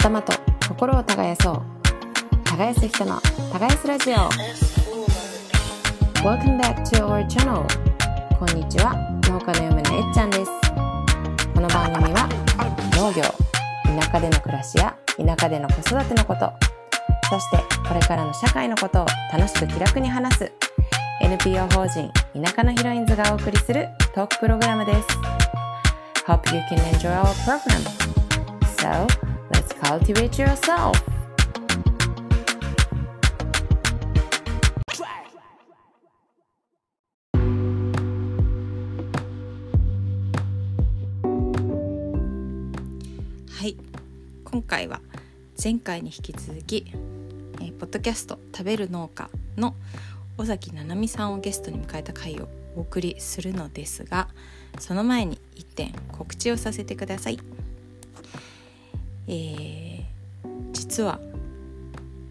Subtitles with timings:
[0.00, 0.32] 頭と
[0.66, 1.62] 心を耕そう。
[2.44, 3.20] 耕す人の
[3.52, 4.14] 耕すラジオ。
[6.24, 7.66] Welcome back to our channel
[8.38, 8.94] こんにちは。
[9.28, 10.50] 農家の嫁のえっちゃんです。
[11.54, 12.26] この番組は
[12.96, 13.22] 農業
[14.00, 16.50] 田舎での暮らしや田舎での子育てのこと。
[17.28, 20.52] そしてこれからの社会のことを楽しく気楽に話す
[21.20, 22.10] NPO 法人
[22.42, 25.08] 田舎のヒロインズがお送りするトークプログラムです。
[26.26, 27.82] Hope you can enjoy our program
[28.78, 30.92] So let's cultivate yourself.
[43.50, 43.76] はい
[44.44, 45.00] 今回は
[45.62, 46.86] 前回に引き続き、
[47.60, 49.74] えーポッドキャスト「食べる農家」の
[50.38, 54.28] 尾崎七海さんをゲストに迎えた回をお送りするのですが
[54.78, 57.38] その前に一点告知をさせてください、
[59.28, 60.10] えー
[60.72, 61.20] 実は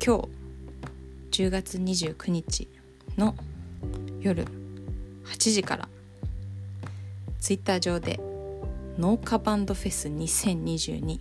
[0.06, 0.28] 今
[1.32, 2.68] 日10月29日
[3.18, 3.36] の
[4.22, 4.46] 夜
[5.26, 5.88] 8時から
[7.40, 8.20] ツイッター上で
[8.98, 11.20] 農家バンドフェス2022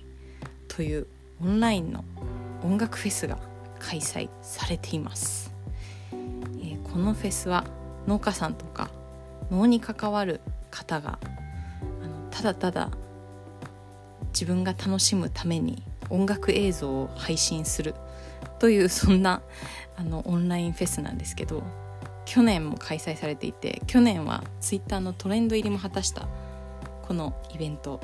[0.67, 1.07] という
[1.41, 2.05] オンラインの
[2.63, 3.39] 音楽フェスが
[3.79, 5.55] 開催されています、
[6.13, 7.65] えーこのフェスは
[8.07, 8.91] 農家さんとか
[9.51, 11.19] 農に関わる方が
[12.03, 12.91] あのただただ
[14.39, 17.97] 自分が楽しむために音楽映像を配信する。
[18.61, 19.43] というそんな
[19.97, 21.65] あのオンラインフェスなんですけど
[22.25, 26.29] 去年も開催されていて去年はツイッターのトレンド入りも果たした
[27.03, 28.01] このイベント。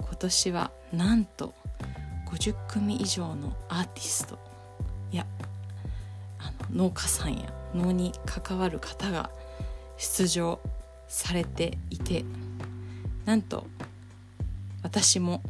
[0.00, 1.52] 今年はなんと
[2.30, 4.38] 50組以上のアーティスト。
[5.12, 5.26] や
[6.38, 9.30] あの農家さんや農に関わる方が
[9.98, 10.58] 出場
[11.06, 12.24] されていて
[13.26, 13.66] なんと
[14.82, 15.42] 私も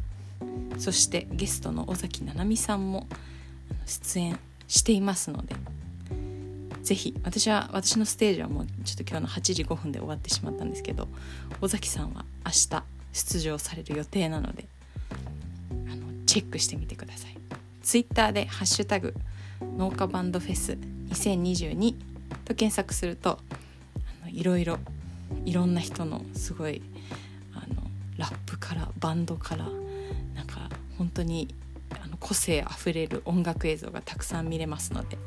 [0.77, 3.07] そしてゲストの尾崎七海さんも
[3.85, 5.55] 出演していますので
[6.83, 11.07] ぜひ私は私のステージはもうちょっと今日の8時5分で終わってしまったんですけど
[11.61, 14.65] 尾崎さんは明日出場される予定なので
[15.71, 17.37] あのチェックしてみてください。
[17.81, 19.13] ツイッターで「ハッシュタグ
[19.77, 20.77] 農家バンドフェス
[21.09, 21.95] 2022」
[22.43, 23.39] と検索すると
[24.29, 24.77] いろいろ
[25.45, 26.81] いろんな人のすごい
[27.53, 27.81] あの
[28.17, 29.69] ラップからバンドから
[30.97, 31.53] 本当に
[32.03, 35.17] あの個性あふれる音楽映像がたくさん見れますので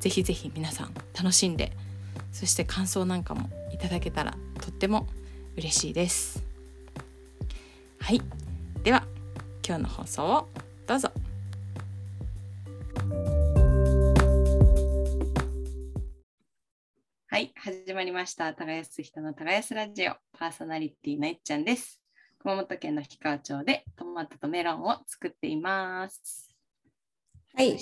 [0.00, 1.72] ぜひぜひ皆さん楽しんで
[2.32, 5.06] そして感想なんかもいただけたらとっても
[5.56, 6.42] 嬉しいです。
[8.00, 8.22] はい。
[8.82, 9.04] では
[9.66, 10.48] 今日の放送を
[10.86, 11.10] どうぞ。
[17.28, 18.52] はい始まりました。
[18.54, 20.14] 耕す人の耕すラジオ。
[20.32, 22.01] パーソナリティのえっちゃんです。
[22.42, 26.50] 熊本県の氷川町でトマトとメロンを作っています
[27.54, 27.78] はい。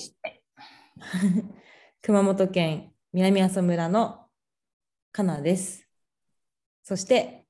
[2.03, 4.27] 熊本県南阿蘇村の
[5.13, 5.89] かなです。
[6.83, 7.47] そして、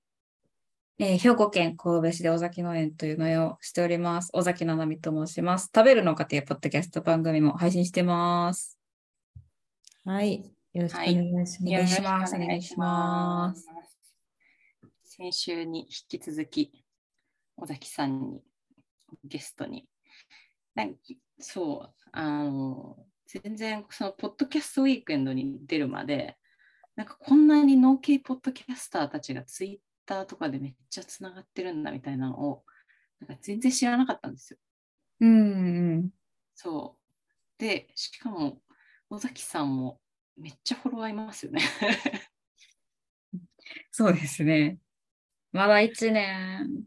[1.00, 4.31] えー兵庫県神戸市で尾崎農園という農園をしております。
[4.32, 5.69] 尾崎七海と申します。
[5.75, 8.78] 食べるのかというポッドキャスト番組も配信してます。
[10.04, 10.44] はい。
[10.75, 11.66] よろしくお願いします。
[11.66, 13.66] お願いしますお願いします
[15.03, 16.79] 先週に引き続き
[17.60, 18.41] 尾崎さんに
[19.25, 19.87] ゲストに
[20.75, 20.94] なん
[21.38, 26.37] そうあの全然そのポッドキャストウィークエンドに出るまで
[26.97, 32.65] なんかこんなに農系ポッドキャスターたちがツイッターとかでめっちゃつながってるんだみたいなのを
[33.20, 34.59] なんか全然知らなかったんですよ。
[35.20, 35.32] うんう
[35.99, 36.10] ん。
[36.54, 37.60] そう。
[37.60, 38.62] で、しかも、
[39.10, 40.00] 尾崎さんも
[40.37, 41.60] めっちゃフォロワーいますよね。
[43.93, 44.78] そうですね。
[45.53, 46.84] まだ1年、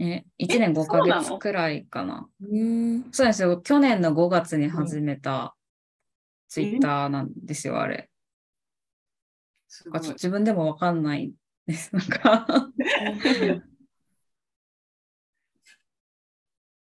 [0.00, 2.28] え、1年5ヶ月くらいかな。
[2.40, 3.12] うーん。
[3.12, 3.60] そうですよ。
[3.60, 5.56] 去年の5月に始めた
[6.48, 8.08] ツイッターなんですよ、あれ。
[9.68, 11.32] すなんか自分でもわかんない
[11.66, 11.94] です。
[11.94, 12.46] なんか。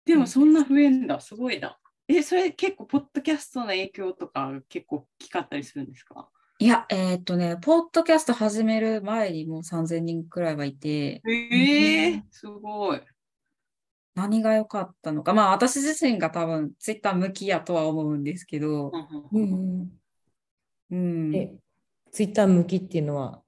[0.05, 1.77] でもそんな増えんだ、すごいな。
[2.07, 6.29] え、それ結構、ポッドキャストの影響とか結構大きかったりするんですか？
[6.63, 13.01] いや、えーっとね、ポッドキャスト始める前にもう3000人くらいはいて、ええすごい。
[14.15, 15.33] 何が良かったのか。
[15.33, 18.93] まあ私自身が多分ツイッター向きやとは思うんですけど、
[19.33, 19.91] うんうん
[20.91, 21.35] うん。
[21.35, 21.53] え、
[22.13, 23.41] ツイッター向きっていうのは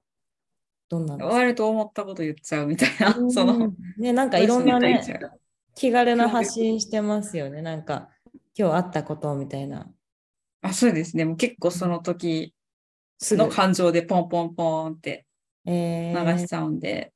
[0.90, 5.02] どんなんですか割と思ったこと言っちゃうみたいな、その、ね、なんかいろんなね
[5.74, 7.62] 気軽な発信してますよね。
[7.62, 8.10] なんか、
[8.54, 9.90] 今日あったことみたいな。
[10.60, 11.24] あ、そうですね。
[11.24, 12.52] もう結構その時
[13.18, 15.26] すぐの感情でポンポンポンって
[15.64, 17.12] え流ーしちゃうんで、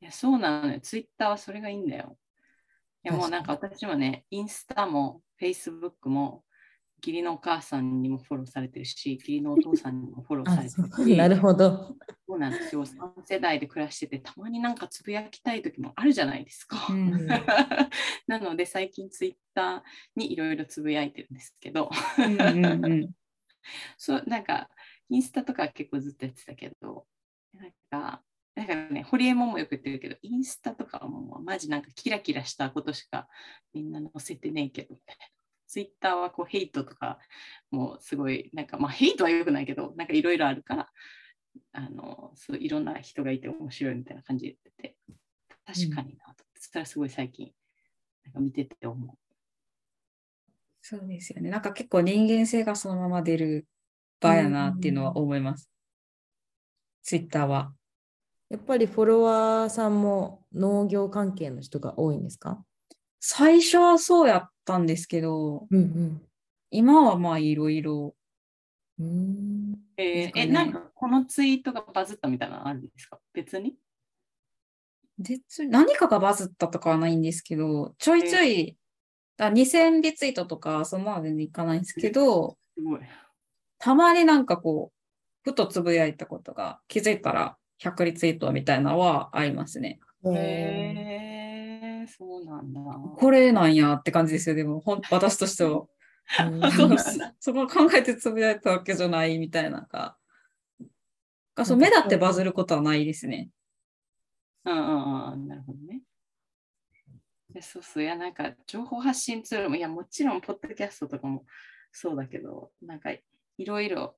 [0.00, 0.80] いや、そうなのよ。
[0.80, 2.16] ツイッターはそれがいいんだよ。
[3.02, 6.44] 確かにやもうなんか私もね、インスタもフェイスブックも
[7.02, 11.96] 義理のお母さんにもフォローされてるし、義理のお父さんにもフォローさあれてる し、なるほど。
[12.26, 12.84] そうなんですよ。
[12.84, 16.86] 3世代で暮らしてて、たまになんかつぶやきたい時もあるじゃないですか。
[16.90, 17.26] うん
[18.26, 19.82] なので最近ツイッター
[20.16, 23.10] にいろいろつぶやいてるんですけど、うんうんうん
[23.98, 24.70] そうなんか
[25.10, 27.06] インスタとか結構ずっとやってたけど、
[27.52, 28.22] なんか、
[28.54, 33.28] なんかね、ホリエモンもよく言ってるけど、インスタとかはもうマジなんかキラキラしたことしか
[33.74, 34.94] みんな載せてねえけど、
[35.66, 37.18] ツイッターはこうヘイトとか
[37.70, 40.88] もうすごい、なんかまあヘイトはよくないけど、なんかいろいろあるから、
[41.72, 44.96] あの、そういろんな人がいて面白いみたいな感じで言ってて、
[45.66, 46.44] 確かになと。
[46.54, 47.52] そしたらすごい最近、
[48.24, 49.16] なんか見てて思う。
[50.82, 51.50] そうですよね。
[51.50, 53.66] なんか結構人間性がそのまま出る
[54.20, 55.70] 場やなっていうのは思います。
[57.02, 57.72] ツイッターは。
[58.50, 62.62] やっぱりフォロワーさんも農業関係の人が多いんですか？
[63.20, 66.20] 最初はそうやったんですけど、うん
[66.70, 68.14] 今はまあいろいろ。
[68.98, 69.06] うん。
[69.06, 73.18] うんえーえ、なんかこのツイートがバズったみたいなのあるんですか？
[73.32, 73.74] 別に？
[75.18, 78.76] 別に何かがバズったとかはないんですけど、ちょいちょい、
[79.36, 83.00] だ2000リツイートとかそんなの全然いかないんですけど、すごい。
[83.80, 89.98] たまになんかこう、ふとつぶやいたことが気づいたら100リツイートみたいなのはありますね。
[90.26, 92.80] へえー、そうなんだ。
[93.16, 94.54] これなんやって感じですよ。
[94.54, 95.70] でも、ほん私としては。
[95.70, 95.86] うん
[96.70, 97.34] そうなんだ。
[97.40, 100.16] そこ考えてつぶやいたわけじゃないみたいなか。
[101.56, 103.48] がそう目立ってバズることはないですね。
[104.64, 106.02] うんうんうん、なるほどね。
[107.48, 111.44] でそうそう、いや、なんか情報発信ツールも、いや、もちろん、ポッドキャストとかも
[111.90, 113.10] そうだけど、なんか
[113.60, 114.16] いろいろ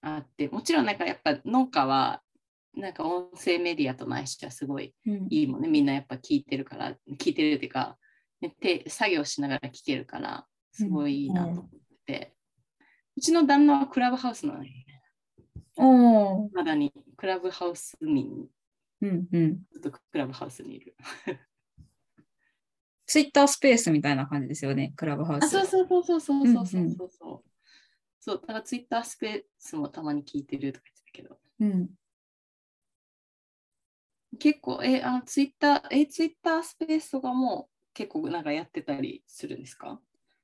[0.00, 2.22] あって、もちろん、なんかやっぱ農家は、
[2.74, 5.68] なんか音声メディアとないしはすごいうんいいもんね。
[5.68, 7.96] みんなやっぱ聞いてるから、聞いてるっていうか、
[8.40, 12.34] ね、手作業しながら聞けるから、すごいいいなと思ってて、
[13.16, 14.86] うちの旦那はクラブハウスなのよね。
[16.52, 18.48] まだにクラブハウス民、
[19.02, 19.62] うんうん。
[19.70, 20.96] ずっとクラブハウスにいる。
[23.06, 25.50] ツイッタースペースみたいな感じですよね、クラブハウあ、ス。
[25.50, 27.49] そうそうそうそうそうそうそううんうんそうそう。
[28.20, 31.88] そう、だからツイッタースペースもたまに聞いてるとか言ってたけど、うん。
[34.38, 39.98] 結構、え、あツイッター、え、ツイッタースペースとかも結構なんかやってたりするんですか？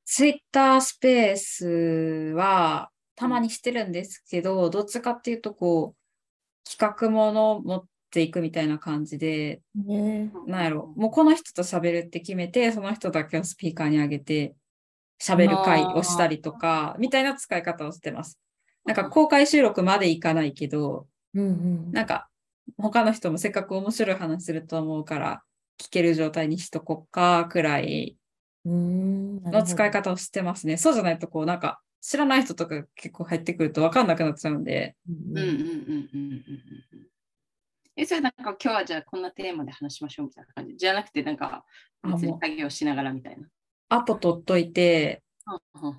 [0.05, 1.67] ツイッタースペース
[2.35, 10.33] はたまにしてるんですけど、どっちかっていうと、こう、企画ものを持っていくみたいな感じで、ね。
[10.47, 14.57] なんやろ、もうこの人と喋るって決めて、その人だけをスピーカーに上げて、
[15.21, 18.39] 喋る会をしたりとか、みたいな使い方をしてます。
[18.85, 21.51] なんか公開収録までいかないけど、うんう
[21.89, 21.93] ん。
[21.93, 22.29] なんか
[22.79, 25.43] 他の人もせっかく面白い話すると思うから、
[25.79, 28.17] 聞ける状態にしとこっか、くらい
[28.65, 29.91] うんの使い。
[29.91, 30.77] 方をしてますね。
[30.77, 37.07] そうじゃないと、こう、なんか知らない人とか結構入ってくると分かんなくなっちゃうんで、うんうんうんうんうんうんうん。
[37.97, 40.77] え、それなんか今日はじゃあこんなテーマで話しましょうみたいな感じ？
[40.77, 41.65] じゃなくて、なんか
[42.03, 43.49] あ別に作業しながらみたいな。
[43.89, 45.27] アポ取っといて、うん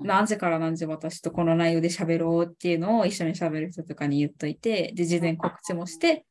[0.02, 6.26] 何時から何時私とこの内容で喋ろうっていうのを一緒に喋る人とかに言っといて、で、事前告知もして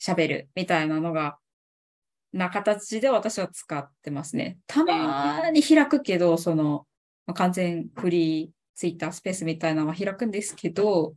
[0.00, 1.38] 喋るみたいなのが、
[2.32, 4.58] な形で私は使ってますね。
[4.68, 6.86] たまーに開くけど、その、
[7.26, 11.14] まあ完全フリーツイッタースペースみたいなのは開くんですけど、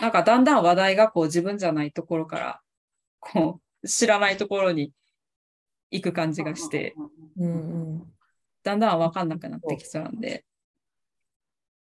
[0.00, 2.60] なんかだんだん話題がこう自分じゃないところから、
[3.18, 4.92] こう、知らないところに
[5.90, 6.94] 行く感じがして、
[7.36, 8.12] うんうん。
[8.62, 10.44] だんだんわかんなくなってきちゃうんで。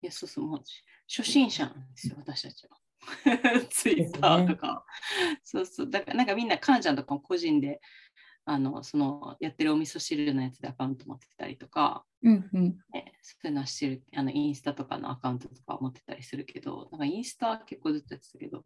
[0.01, 0.63] いや、そうそう、もう
[1.07, 2.77] 初心者なんですよ、私たちは。
[3.69, 4.85] ツイッターとか。
[5.43, 7.81] そうそう、だからなんかみんな、かなちゃんとかも個人で、
[8.47, 12.77] あの、その、やってるお味噌汁のやつでアカウント持ってたりとか、うんうん。
[12.93, 18.63] ね、そういうのはしてる、あの、インスタとかのアカウントとか持ってたりするけど、なんかインスタは結構ずっとやってたけど、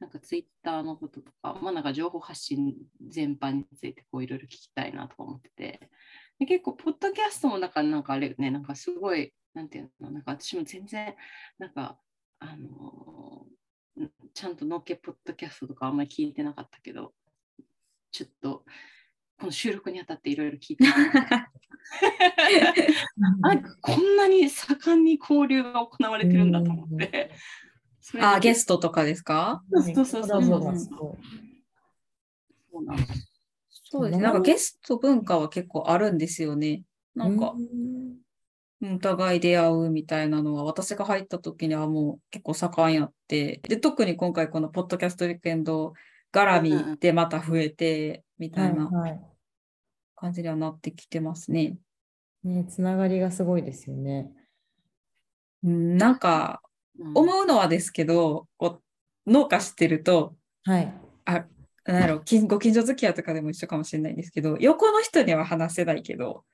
[0.00, 2.74] なんかツイッターのこととか、まあなんか情報発信
[3.08, 5.90] 全般についてこういろいろ聞きたいなとか思ってて、で
[6.46, 11.14] 結構、ポッドキャストもなんか、なんかあれよね、なんかすごい、なんていうの、なんか私も全然、
[11.58, 11.98] なんか、
[12.38, 17.12] あのーちゃんとのっけポッドキャストとかあんまり聞いてなかったけど、
[18.10, 18.64] ちょっと、
[19.38, 20.84] この収録にあたっていろいろ聞いて
[23.42, 27.30] あ こんなに盛んに交流が行われてるんだと思って。
[28.20, 29.62] あ、ゲスストとかですか？
[29.70, 30.40] そうそうそうそう。
[30.40, 31.16] コラボがすごい
[32.72, 33.31] トなんです
[33.92, 34.24] そうですね。
[34.24, 36.82] なんかゲスト文化は結構あるんですよね。
[37.14, 38.16] なんか、うん
[38.84, 45.92] お互い出会うみたいなのは、私が入った時にはもう結構盛んやって、で、特に今回このポッドキャストウィークエンド
[46.32, 48.90] 絡みでまた増えて、みたいな
[50.16, 51.76] 感じにはなってきてますね。
[52.42, 54.32] ね、つながりがすごいですよね。
[55.62, 56.72] うん、なんか、うん
[57.14, 58.80] 思うのはですけど、こ
[59.26, 60.34] う農家してると、
[60.64, 60.92] はい。
[61.24, 61.46] あ、
[61.84, 66.44] なんやろ、近ご近所付き合いとかでも一緒かもしれないんですけど、横の人には話せないけど、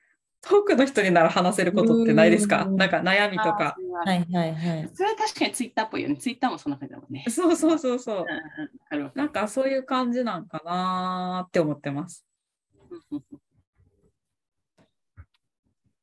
[0.41, 2.65] 遠くの人になら話せることってないですか？
[2.65, 3.77] うんなんか悩みとか。
[4.05, 4.91] はいはいはい。
[4.95, 6.17] それは確かにツイッターっぽいよね。
[6.17, 7.25] ツイッターもそんな感じだもんね。
[7.29, 8.27] そうそうそうそう
[9.17, 12.25] なんかそういう感じなんかなーって思ってます。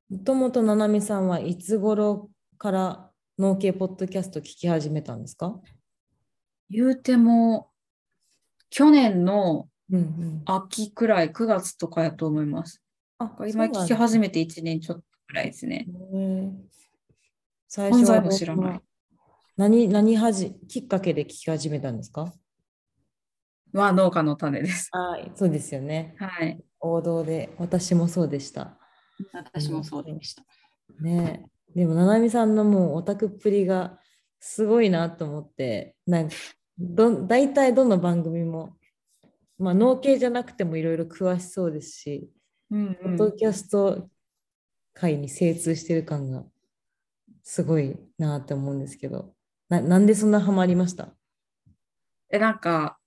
[0.10, 5.60] もともとななみさんはいつ頃から農系ポッドキャスト聞き始めたんですか？
[6.70, 7.70] 言うても、
[8.78, 10.42] 去年のうんうん。
[10.46, 12.82] 秋くらい、9月とかやと思います。
[13.20, 15.88] あ今聞き始めめて1年ちょっとくらいですね。
[17.70, 18.82] 最初はも知らない。
[19.56, 22.34] 何、何はじ、きっかけで聞き始めたんですか？
[23.72, 24.90] は農家の種です。
[24.92, 26.16] あそうですよね。
[26.18, 26.62] はい。
[26.82, 28.78] 王道で、私もそうでした。
[29.34, 30.44] 私もそうでした。
[31.00, 34.00] ねえでも、ななみさんのもうオタクっぷりが
[34.42, 36.36] すごいなと思って、なんか
[36.78, 38.76] ど大体どの番組も、
[39.58, 42.30] まあ、農系じゃなくてもいろいろ詳しそうですし、
[42.72, 44.10] うんポッドキャスト
[44.94, 46.44] 界に精通してる感が
[47.44, 49.34] すごいなって思うんですけど、
[49.70, 51.16] ななんでそんなハマりました？
[52.32, 52.98] え、なんか、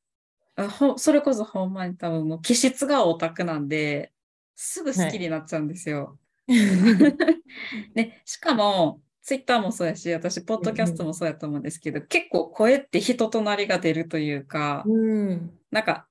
[0.56, 4.12] あほそれこそほんまに多分もう気質がオタクなんで、
[4.54, 6.18] すぐ好きになっちゃうんですよ。
[7.94, 15.50] で、しかも、ツイッターもそうやし、私、ポッドキャストもそうやと思うんですけど、結構声って人となりが出るというか、うん。
[15.70, 16.08] なんか、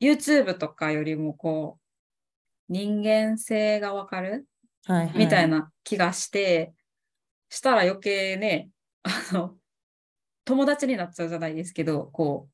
[0.00, 1.78] YouTube とかよりもこ
[2.68, 4.48] う、人間性がわかる
[4.86, 5.18] はい、はい。
[5.18, 6.72] みたいな気がして、
[7.48, 8.70] したら余計ね、
[9.04, 9.54] あの、
[10.44, 12.48] 友達になっちゃうじゃないですけど、こ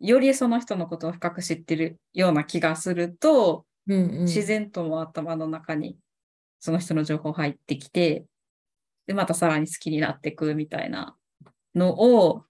[0.00, 5.98] う、よりその人のことを深く知ってるような気がすると、うんうん、自然とも頭の中に
[6.60, 8.26] その人の情報入ってきて、
[9.06, 11.16] で、またさらに好きになっていくみたいな
[11.74, 12.44] のを、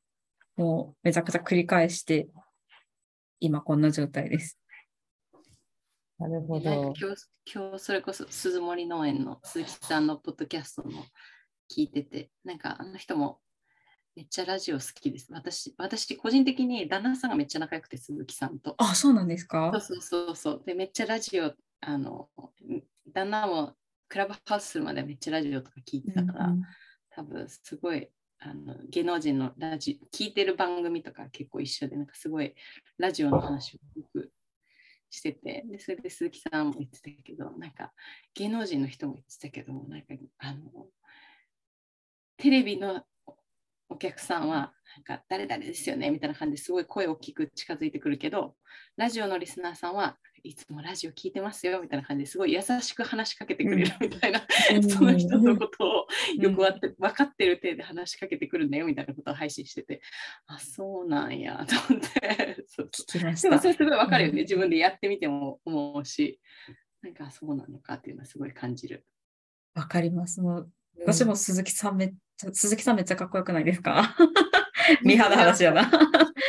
[0.57, 2.29] もうめちゃくちゃ繰り返して、
[3.41, 4.59] 今こんな状態です。
[6.19, 6.71] なるほどか。
[6.71, 11.05] 今日今日それこそ鈴森農園の鈴木さんのポッドキャストの
[11.69, 13.41] 聞いてて、なんかあの人も
[14.15, 15.27] めっちゃラジオ好きです。
[15.33, 18.77] 私、私個人的に旦那さんがめっちゃ仲良くて鈴木さんと。
[18.79, 19.73] あ、そうなんですか？
[19.73, 20.63] そうそうそうそう。
[20.65, 22.29] で、めっちゃラジオ、あの、
[23.13, 23.75] 旦那も
[24.15, 26.63] クラブハウスするまでめっちゃラジオとか聞いてたから、うん。
[27.11, 32.55] 多分すごいあの芸能人のラジ聞いてる番組とか結構一緒でなんかすごい
[32.97, 34.31] ラジオの話をよく
[35.11, 37.93] しててでそれで鈴木さんも言ってたけどなんか
[38.35, 40.07] 芸能人の人も言ってたけどなんか
[40.39, 40.87] あの
[42.37, 43.03] テレビの
[43.95, 44.73] お客さんは
[45.07, 48.55] なんか誰々ですよねみたいな感じですごい声大きく近づいてくるけど
[48.97, 54.43] ラジオのリスナーさんはいつもラジオ聞いてますよみたいな感じですごい優しく話しかけてくれるみたいな、
[54.83, 56.07] その人のことを
[56.39, 60.03] よくわって分かってる体で話しかけてくるんだよみたいなことを配信してて、
[60.47, 62.65] あ、そうなんやと思って。
[62.67, 63.69] そう聞きましたでもそ。
[63.69, 64.43] れすごい分かるよね。
[64.43, 66.39] 自分でやってみても思うし、
[67.01, 69.07] なんかそうなのかっていうのはすごい感じる。
[69.75, 70.43] わかります。
[70.43, 70.71] もう
[71.07, 72.15] 私も鈴木さんめっ
[72.53, 74.17] 鈴木さんめっちゃかっこよくないですか？
[75.03, 75.83] ミハの話やな。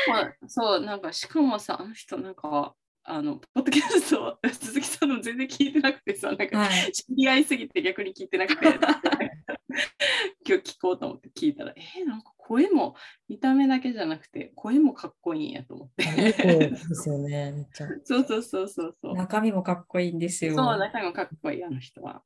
[0.08, 6.92] まあそう、なんかしかもさ、あの人なんか、あの、ポッドキャスト、鈴木さんの全然聞いてなくてさ、なんか、はい。
[6.92, 8.66] 知り合いすぎて逆に聞いてなくて、
[10.48, 12.96] 今日聞こうと思って聞いたら、えーなんか声も
[13.28, 16.06] 見た目だけじゃなくて、声もかっこいいんやと思って。
[16.06, 17.88] ですよね、めっちゃ。
[18.04, 19.16] そうそうそうそうそう。
[19.16, 20.56] 中身もかっこいいんですよ。
[20.56, 22.22] そう、中身もかっこいい、あの人は。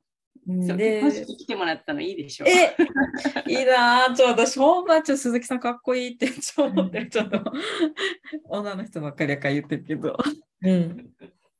[0.50, 2.46] うんそうで結婚式来てもらったのいいでしょ。
[2.46, 2.76] え、
[3.48, 4.14] いいなぁ。
[4.14, 7.08] ちょ、私、ほんま、ちょ、鈴木さんかっこいいって、ちょ、思ってる。
[7.08, 7.42] ちょっと、
[8.48, 10.16] 女の人ばっかりやから言ってるけど。
[10.62, 11.10] うん。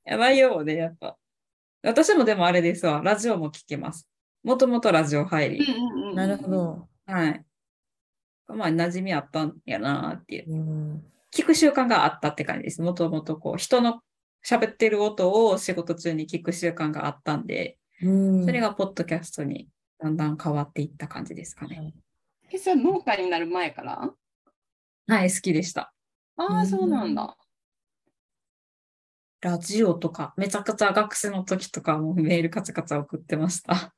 [0.04, 1.16] や内容もね、やっぱ。
[1.82, 3.00] 私もでもあれですわ。
[3.02, 4.09] ラジオも聞けます。
[4.42, 5.59] もともとラジオ入り。
[5.59, 6.50] うんうんうんなるほ。
[6.50, 6.88] ど。
[7.06, 7.44] はい。
[8.49, 10.52] まあ、馴染みあったんやなっていう。
[10.52, 11.04] うん。
[11.32, 12.82] 聞く習慣があったって感じです。
[12.82, 14.02] もともとこう、人の
[14.44, 18.07] 喋ってる音を仕事中に聞く習慣があったんで、うん、そ
[18.52, 21.95] れがポッドキャストにだんだん変わっていった感じですかね。
[22.50, 24.11] え、それは農家になる前から？
[25.07, 25.92] はい、好きでした。
[26.37, 27.37] ああ、うんそうなんだ。
[29.42, 33.73] ラジオとか、めちゃくちゃ学生の時とかもメールカチャカチャ送ってました。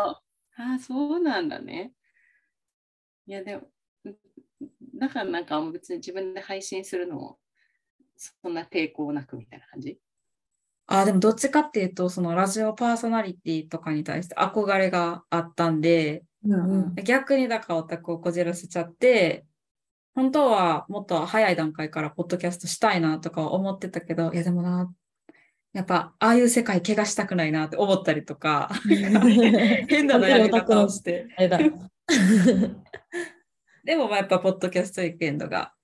[0.00, 0.22] あ
[0.56, 1.92] あ、そうなんだね。
[3.26, 3.70] いや、でも、
[4.94, 7.38] だからなんか別に自分で配信するのも、
[8.16, 9.98] そんな抵抗なくみたいな感じ？
[10.88, 16.56] あ、でもどっちかっていうと、そのラジオパーソナリティとかに対して憧れがあったんで、うんう
[16.90, 19.44] ん逆にだからオタクをこじらせちゃって、
[20.14, 24.90] 本当はもっと早い段階からポッドキャストしたいなとか思ってたけど、いやでもな、
[25.74, 29.12] やっぱ、ああいう世界怪我したくないなって思ったりとか、 変
[30.06, 31.26] な悩み方をして。
[33.84, 35.77] でも、まあやっぱ、ポッドキャストウィークエンドがうん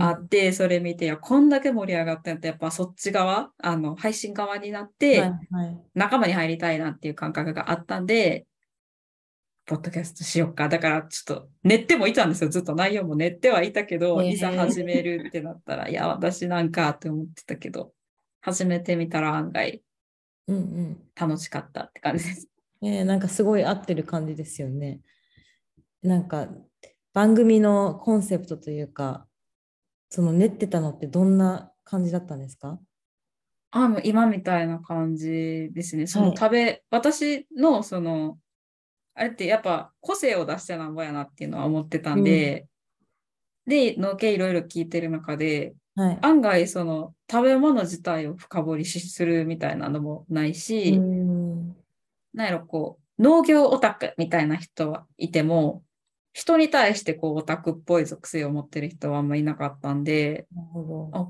[0.00, 8.46] あって、それ見て、いや、こんだけ盛り上がったんやったらやっぱそっち側、あの、配信側になって、はいはい仲間に入りたいなっていう感覚があったんで、
[9.66, 10.68] ポッドキャストしよっか。
[10.68, 12.50] だからちょっと練ってもいたんですよ。
[12.50, 17.92] ずっと内容も練ってはいたけど、へーいざ始めるってなったら、いや、私なんかって思ってたけど、
[18.40, 19.82] 始めてみたら案外
[20.46, 22.48] うんうん楽しかったって感じです。
[22.80, 25.00] ねえなんかすごい合ってる感じですよね。
[26.02, 26.48] なんか
[27.12, 29.27] 番組のコンセプトというか、
[30.10, 32.78] その練ってたのってどんな感じだったんですか？
[33.70, 36.06] あ、もう今みたいな感じですね。
[36.06, 38.38] そのはい食べ、私のその、
[39.14, 42.66] あれってやっぱ個性を出してなんぼやなっていうのは思ってたんで、
[43.66, 46.18] で、農系いろいろ聞いてる中で、はい。
[46.22, 51.76] 案外その食べ物自体を深掘りしするみたいなのもないし、うん
[52.34, 55.82] なんやろこう農業オタクみたいな人はいても
[56.38, 60.46] 人に対してこうオタクっぽい属性を持ってる人はあんまいなかったんで。
[61.12, 61.28] あ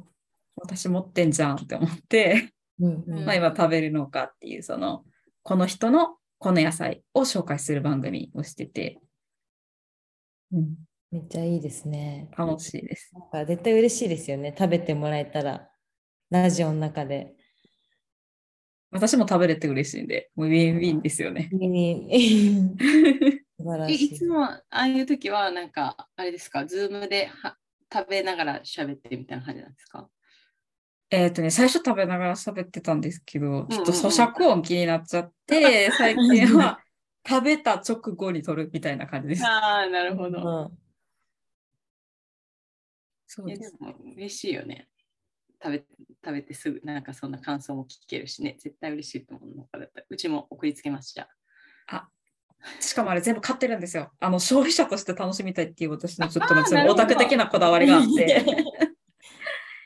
[0.61, 5.05] 私持ってんじゃんって思って、うんうんまあ、今食べるのうかっていうその
[5.45, 9.00] この人のこの野菜を紹介する番組をしてて、
[10.53, 10.75] うん、
[11.11, 12.29] めっちゃいいですね。
[12.37, 13.12] 楽しいです。
[13.15, 14.55] なんか絶対嬉しいですよね。
[14.57, 15.69] 食べてもらえたら、
[16.29, 17.35] ラジオの中で。
[18.91, 21.49] 私も食べれて嬉しいんで、もうウィンウィンですよね。
[21.53, 23.41] に素晴らえし
[23.88, 23.95] い。
[23.95, 27.57] いつもああいう時はなんかあれですか、ズームでは
[27.93, 30.09] 食べながら喋ってみたいな感じなんですか？
[31.11, 36.83] えっとね、最初食べながら喋ってたんですけど、ちょっと咀嚼音気になっちゃって、 最近は
[37.27, 39.45] 食べた直後に取るみたいな感じです。
[39.45, 40.38] ああ、なるほど。
[40.38, 40.79] うん
[43.31, 43.57] そうで。
[43.62, 44.88] すも嬉しいよね。
[45.62, 45.85] 食べ
[46.25, 51.29] 食べてすぐなんかそんな感想も聞けるしね、絶対嬉しいと思うのかだったらうちも送りつけました。
[52.81, 54.13] しかもあれ全部買ってるんですよ。
[54.21, 58.45] あの消費者として楽しみたいっていう私のちょっとのオタク的なこだわりがあって、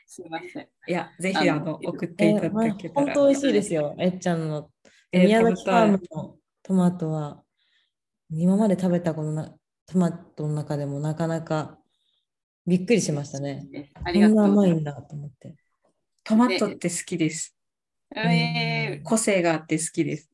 [0.05, 0.67] すみません。
[0.87, 3.05] いや、ぜひああのの送っていただけたら。
[3.05, 3.95] 本当美味しいですよ。
[3.99, 4.69] えっちゃんの
[5.11, 7.43] えー宮崎ファームのトマトは
[8.29, 11.79] 今まで食べたこのなトマトの中でもなかなか
[12.65, 13.67] びっくりしましたね。
[14.03, 15.55] ありがとこんなうございま甘いんだと思って。
[16.23, 17.39] トマトって好きです。
[17.39, 17.57] す。
[18.15, 20.32] えー個性があって好きです。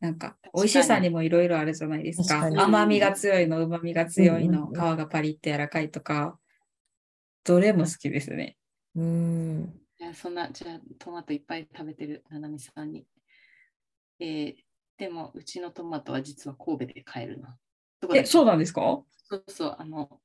[0.00, 2.40] なんか、美味しさにもいろいろあるじゃないですか。
[2.40, 6.38] 確かに甘みが強いの、旨みが強いの、うんうんうん皮がパリって柔らかいとか、
[7.44, 8.56] どれも好きですね。
[8.96, 9.80] うーん。
[9.98, 13.06] じゃあそんな、じゃあトマトいっぱい食べてるななみさんに。
[14.18, 14.54] えー
[14.98, 17.56] でも、うちのトマトは実は神戸で買えるな。
[18.14, 18.80] え、けそうなんですか？
[19.24, 20.20] そうそう、あの、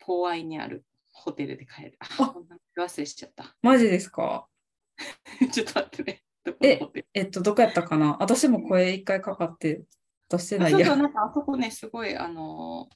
[0.00, 1.98] ポーアイにあるホテルで買える。
[2.00, 2.34] あ、
[2.76, 3.56] 忘れしちゃった。
[3.62, 4.48] マジですか？
[5.52, 6.22] ちょっと待ってね。
[6.62, 6.80] え
[7.14, 8.16] えっと、どこやったかな？
[8.20, 9.82] 私も声一回かかって
[10.28, 10.72] 出してない。
[10.72, 10.96] やあそうそう、。
[11.02, 12.88] なんかあそこね、すごい、あの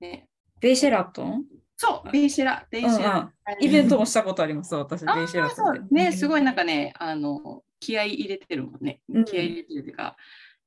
[0.00, 0.28] ね、
[0.60, 1.44] ベイシェラトン？
[1.76, 3.32] そう、ベイシェラ、ベイシェラ。
[3.60, 9.00] イベントもしたことあります、私、ベあイシェラートンね、すごいなんかね、あの、気合い入れてるもんね。
[9.08, 9.24] うん。
[9.24, 10.16] 気合い入れてるっていうか、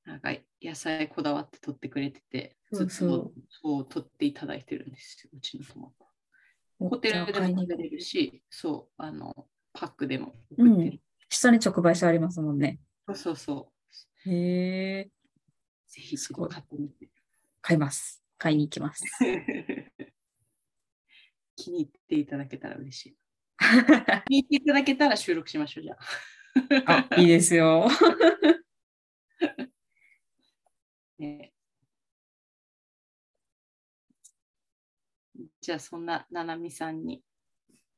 [0.06, 3.34] なんか野菜こだわって取ってくれてて、ずっとそ
[3.80, 3.86] う。
[3.86, 6.08] 取っていただいてるんですよ、うちのトマト。
[6.80, 11.02] ホテルでも食べれるし、そう、あの、パックでもうん送ってる。
[11.30, 12.80] 下に直売所ありますもんね。
[13.08, 13.72] そうそうそ
[14.26, 14.30] う。
[14.30, 15.10] へえ。
[15.88, 17.10] ぜひ一度買ってみて。
[17.62, 18.24] 買います。
[18.38, 19.04] 買いに行きます。
[21.56, 23.18] 気に入っていただけたら嬉しい。
[24.28, 25.98] 気に入っていただけたら収録しましょう、じゃ
[26.86, 27.08] あ。
[27.12, 27.88] あ、いいですよ。
[31.18, 31.52] ね
[35.62, 37.24] じゃあそんなななみさんに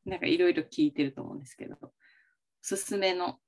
[0.06, 1.92] なんかいろいろ聞いてると思うんですけど、お
[2.62, 3.40] すすめの、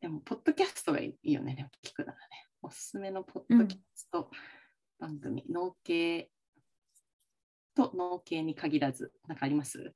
[0.00, 2.18] でもポッドキャストがいいよね、でも聞くならね。
[2.62, 4.30] おすすめのポッドキャスト
[4.98, 6.30] 番組、農系
[7.74, 9.94] と農系に限らず、なんかあります？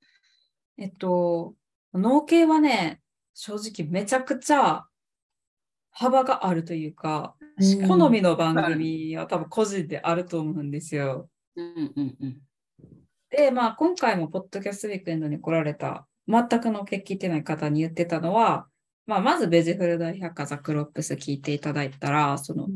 [0.78, 1.54] えっと、
[1.92, 3.00] 農系はね、
[3.34, 4.86] 正直めちゃくちゃ
[5.90, 7.88] 幅があるというか、うん。
[7.88, 11.28] 好みの番組は多分個人であると思うんですよ。
[11.56, 12.40] うんうんうん。
[13.30, 18.66] で、まあ今回もポッドキャストウィークエンドに来られた全くの聞いてない方に言ってたのは、
[19.06, 22.68] まあまずベジフル大百科ザクロップス聞いていただいたら、その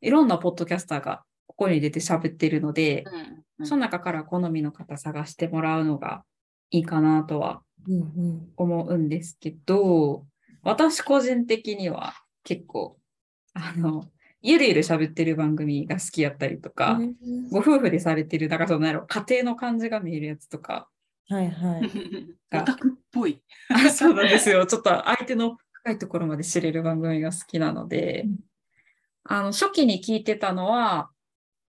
[0.00, 3.66] いろんなポッドキャスターがここに出て喋ってるので、うんうん。
[3.66, 6.22] その中から好みの方探してもらうのが
[6.70, 8.48] いいかなとはうんうん。
[8.56, 10.26] 思うんですけど、
[10.62, 12.98] 私個人的には結構、
[13.54, 14.04] あの、
[14.42, 17.14] ゆるゆる喋ってる番組が好きやったりとか、うん
[17.50, 20.88] ご夫婦でされてる、だからその家庭の感じが見えるやつとか、
[21.28, 21.82] はいはい。
[22.54, 23.42] オタクっぽい。
[23.68, 24.64] あそうなんですよ。
[24.66, 28.26] ちょっと相手の深いところまで知れる番組が好きなので、
[29.24, 31.10] あの、初期に聞いてたのは、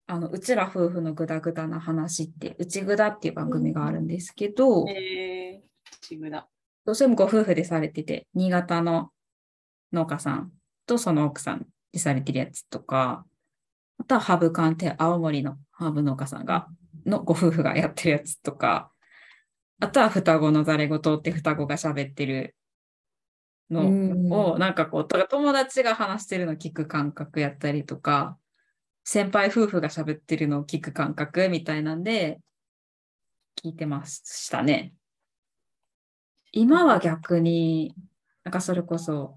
[0.08, 6.48] あの、うちら夫婦のグダグダな話って、うちぐだっていう番組があるんですけど、えー、ちぐだ。
[6.86, 9.12] どうしてもご夫婦でされてて、新潟の
[9.92, 10.52] 農家さん
[10.86, 13.26] とその奥さんでされてるやつとか、
[13.98, 16.68] あとはハブカンって青森のハーブ農家さんが、
[17.06, 18.92] のご夫婦がやってるやつとか、
[19.82, 22.56] あとは双子のざれ言って双子が喋ってる
[23.72, 28.38] のを、なんかこう、友達が話してるのを聞く感覚やったりとか、
[29.04, 32.40] 先輩夫婦が喋ってるのを聞く感覚みたいなんで、
[33.64, 34.94] 聞いてましたね。
[36.52, 37.96] 今は逆に、
[38.44, 39.36] なんかそれこそ、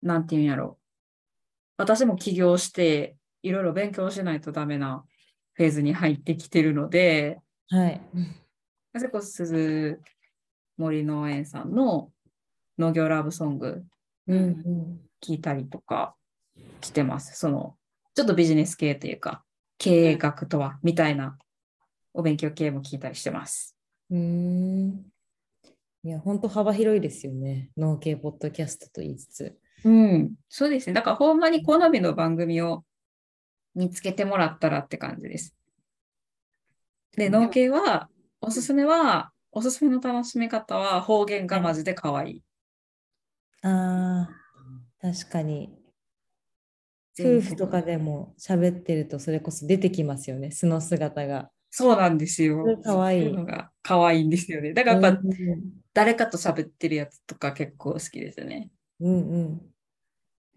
[0.00, 0.78] なんていうんやろ。
[1.76, 5.04] 私も起業して、いろいろ勉強しないとダメな
[5.52, 8.00] フェーズに入ってきてるので、はい。
[8.98, 10.00] それこそ鈴
[10.76, 12.10] 森農園さんの
[12.78, 13.84] 農業ラブソング。
[15.20, 16.14] 聞いたりとか
[16.82, 17.38] してます。
[17.38, 17.76] その、
[18.14, 19.42] ちょっとビジネス系というか、
[19.78, 21.38] 経営学とは、みたいな
[22.14, 23.76] お勉強系も聞いたりしてます。
[24.10, 25.04] うーん。
[26.04, 27.70] いや、本当幅広いですよね。
[27.76, 29.58] 農系ポッドキャストと言いつつ。
[29.84, 30.92] うん、そうですね。
[30.92, 32.84] だからほんまに好みの番組を
[33.74, 35.54] 見つけてもらったらって感じです。
[37.16, 38.08] で、農系は、
[38.40, 42.42] おすすめは、おすすめの楽しみ方は方言がマジで可愛い。
[43.62, 44.30] ああ、
[45.00, 45.76] 確かに。
[47.18, 51.50] 夫婦とかでも喋ってるとそれこそ出てきますよね、素の姿が。
[51.70, 52.64] そうなんですよ。
[52.84, 54.72] 可愛いそういうのが可愛いんですよね。
[54.72, 55.28] だからやっぱうん
[55.92, 58.70] 誰かと喋ってるやつとか結構好きですよね。
[59.00, 59.60] うんうん。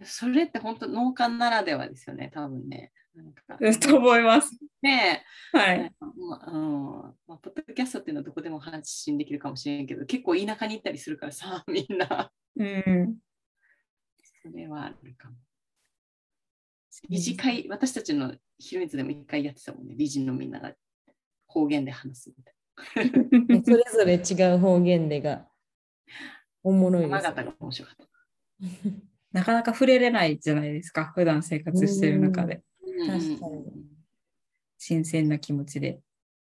[0.04, 2.92] それって本当農家ならではですよね、多分ね。
[3.16, 4.58] なんか と思います。
[4.82, 5.96] ねえ、はい。
[6.00, 6.92] まあうん
[7.28, 12.32] まあ、ポッドキャストっていうのはどこでも発信できるかもしれんけど、結構田舎に行ったりするからさ、 みんな。
[12.56, 13.18] うん。
[14.44, 15.38] それはあるかも。
[17.10, 20.76] 理事会、私たちの広い図でも一回やってたもんね、理事のみんなが
[21.48, 22.56] 方言で話すみたい
[23.48, 25.48] ね それぞれ違う方言でが
[26.64, 27.18] おもろいな。
[27.18, 28.08] です山形が面白かった。
[29.32, 31.12] なかなか触れれないじゃないですか。
[31.16, 32.62] 普段生活してる中で。
[33.08, 33.92] 確かにうん
[34.78, 36.00] 新鮮な気持ちで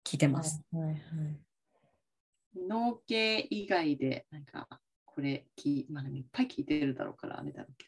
[0.04, 0.62] 聞いてます。
[0.72, 0.98] はいはい
[2.68, 4.68] 農系以外で、なんか、
[5.06, 7.86] これ聞い、まあ、いっぱい聞いてるだろうから、あれだろうけ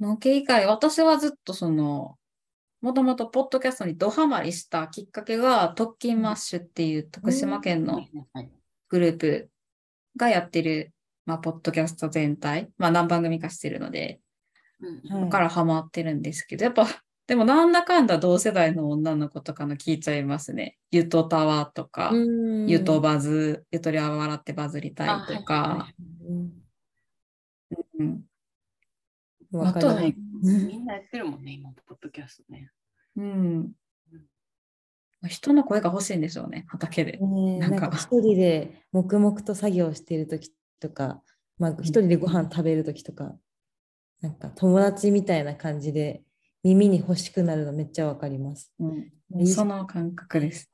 [0.00, 2.18] 農系以外、私はずっとその、
[2.80, 7.92] もともとポッドキャストにドハマりしたきっかけが、特勤マッシュっていう徳島県ど。
[7.92, 8.50] のはいはい
[8.90, 9.50] グループ
[10.16, 10.92] がやってる、
[11.24, 14.20] まあ、ポッドキャスト全体、まあ、何番組かしてるので、
[15.10, 16.86] うんからハマってるんですけど、やっぱ、
[17.30, 20.78] でもなんだかんだ同世代の女の子とかの聞いちゃいますね。
[20.90, 22.18] ゆとたわとか、う
[22.64, 25.88] んゆとバズ、ゆとりは笑ってバズりたいとあはいはいかは、
[26.28, 28.24] うん
[29.64, 30.00] あとは
[30.42, 32.72] みんなやってるもんね、今、ポッドキャストね。
[33.16, 33.72] うん。
[35.28, 37.18] 人の声が欲しいんでしょうね、畑で。
[37.60, 41.22] なんんか一人で黙々と作業している時とか、
[41.58, 43.36] まあ、一人でご飯食べる時とか、
[44.20, 46.24] なんか友達みたいな感じで
[46.62, 48.72] 耳に欲しくなるのめっちゃわかります。
[48.80, 50.70] うんその感覚です。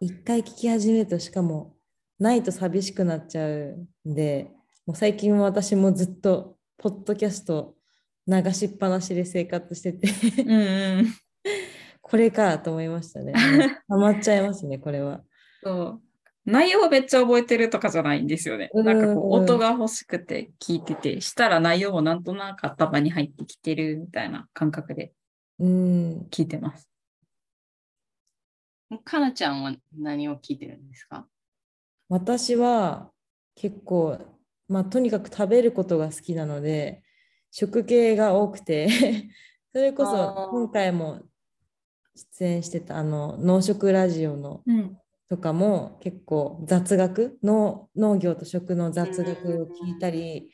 [0.00, 1.76] 一回聞き始めるとしかも
[2.18, 4.50] ないと寂しくなっちゃうんで、
[4.86, 7.74] もう最近は私もずっとポッドキャスト
[8.26, 10.08] 流しっぱなしで生活してて
[10.42, 11.06] うんうん。
[12.00, 13.34] これかと思いましたね。
[13.86, 15.22] ハマっちゃいますね、これは。
[15.62, 16.02] そう。
[16.46, 18.70] 内容めっちゃ覚えてるとかじゃないんですよね。
[18.72, 25.12] うんなんかこう音が欲しくて聞いてて、したら内容もなんとなく頭に入ってきてるみたいな感覚で
[25.60, 26.26] うん。
[26.30, 26.88] 聞いてます。
[29.04, 31.26] かなちゃんは何を聞いてるんですか？
[32.08, 33.12] 私は
[33.54, 34.18] 結構、
[34.68, 37.02] まあ、とにかく食べることが好きなので
[37.52, 38.88] 食系が多くて
[39.72, 41.22] それこあそー今回も
[42.16, 44.98] 出演してたあの農食ラジオのうん。
[45.28, 47.38] とかも結構雑学？
[47.44, 50.50] 農農業と食の雑学を聞いたり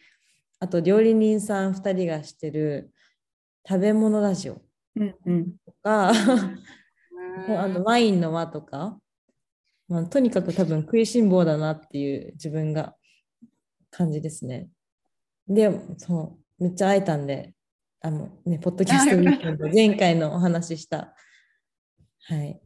[0.60, 2.92] あと料理人さん2人がしてる
[3.68, 4.60] 食べ物ラジオ
[4.96, 5.52] うんうん。
[5.64, 6.12] とか。
[7.48, 8.98] あのワインの輪とか、
[9.88, 12.94] まあ、とにかく多分食いしん坊だなっていう自分が
[13.90, 14.68] 感じですね。
[15.48, 17.54] で、そう、めっちゃ会えたんで、
[18.00, 21.14] あのね、ポッドキャストウィークエンド前回のお話しした、
[22.22, 22.60] はい、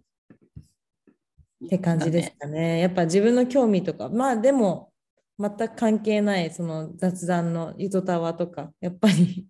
[1.67, 2.81] って感じですかね。
[2.81, 4.93] やっぱ自分の興味とか、まあでも、
[5.39, 9.47] 全く関係ないその雑談のゆとたわとか、やっぱり。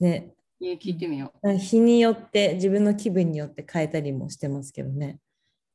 [0.00, 5.18] ね、え聞いてみよ日によって自分の気分によって変えたりもしてますけどね。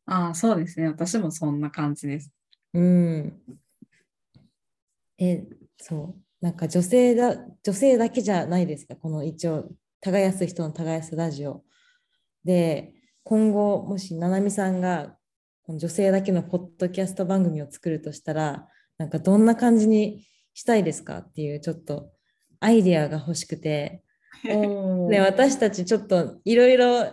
[0.06, 0.88] ああ、そうですね。
[0.88, 2.32] 私もそんな感じです。
[2.74, 3.41] うん。
[5.17, 5.43] え、
[5.78, 6.26] そう。
[6.41, 9.69] なんか女性だ女性だけじゃないですかこの一応
[10.02, 11.63] 耕す人の耕すラジオ
[12.43, 12.93] で
[13.24, 15.17] 今後もしななみさんが
[15.67, 18.67] 女性だけのポッドキャスト番組を作るとしたら
[19.00, 22.12] なんかどんな感じにしたいですかっていうちょっと
[22.60, 24.04] アイディアが欲しくて
[24.43, 27.06] で私たちちょっといろいろ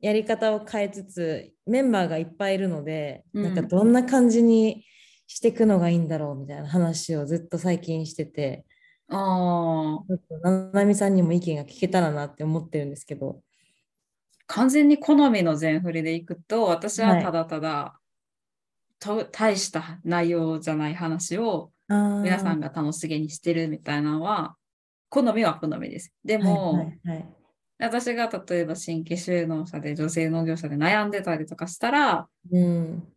[0.00, 3.42] やり方を変えつつメンバーがいっぱいいるので、うん。
[3.42, 4.84] なんかどんな感じに
[5.26, 8.64] していくのがいいんだろうみたいな話をずっと最近してて
[9.08, 9.98] あ
[10.42, 13.40] ななみさんにも意見が聞けたらなって思ってるんですけど。
[14.52, 18.00] 完全に好みの全振りでいくと、私はただただ、
[18.98, 24.56] と大した内容じゃない話を皆皆さんが楽しげにしてるみたいなのは、
[25.10, 26.14] 好みは好みです。
[26.24, 27.40] でも、はいはいはい
[27.82, 33.08] 私が例えば新規就農者で女性農業者で悩んでたりとかしたら、うん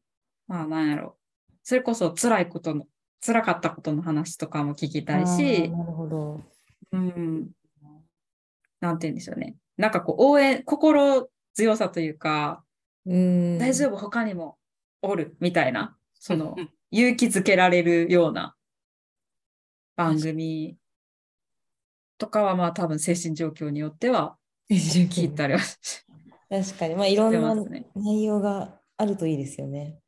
[0.48, 1.18] まあなんやろ。
[1.64, 2.86] それこそ辛いことの、
[3.26, 6.42] 辛かったことの話とかも聞きたいしなるほど。
[6.94, 7.50] うん。
[8.80, 9.56] なんて言うんでしょうね。
[9.78, 12.64] なんかこう応援、心強さというか、
[13.06, 14.58] うん、大丈夫、他にも
[15.02, 18.56] おるみたいな、そのうん 勇気づけられるような
[19.96, 20.78] 番組
[22.24, 24.38] とかはまあ多分精神状況によっては
[24.72, 25.78] 聞聞いたりはし
[26.50, 27.54] 確かに、まあ、いろんてな。
[27.96, 30.00] 内容があるといいですよね。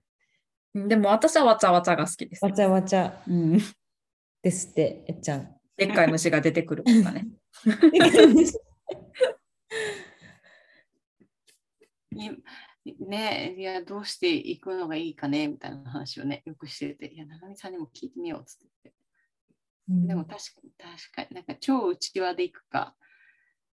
[0.74, 2.52] でも私はわちゃわちゃが好きですわ。
[2.54, 3.60] ちゃわちゃうん、
[4.42, 5.50] ですって、えっちゃん。
[5.76, 7.28] でっかい虫が出てくるとかね。
[12.86, 19.05] い ねいや、どうしていくのがいいかねみたいな話をね、よくしてて、いや、長見さんにも聞いてみようっつって言って。
[19.88, 22.96] でも確かに、確かに、なんか超内輪でいくか。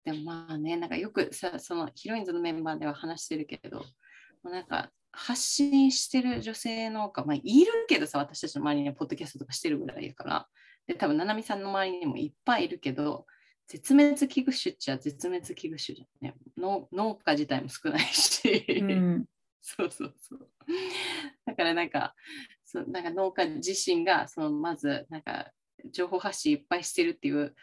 [0.05, 3.85] でもまあね、なんかよくさ、そのヒロインズのメンバーでは話してるけど、も
[4.45, 10.49] うなんか発信してる女性農家、まあいるけどさ、私たちの周りにはポッドキャストとかしてるぐらいやから、
[10.87, 13.27] で、多分、ななみさんの周りにもいっぱいいるけど、
[13.69, 16.35] 絶滅危惧種っちゃ絶滅危惧種じゃんね。
[16.59, 19.25] 農農家自体も少ないし、うん、
[19.63, 20.49] そうそうそう。
[21.47, 22.15] だからなんか、
[22.65, 25.53] そうなんか農家自身がそのまずなんか
[25.93, 27.55] 情報発信いっぱいしてるっていう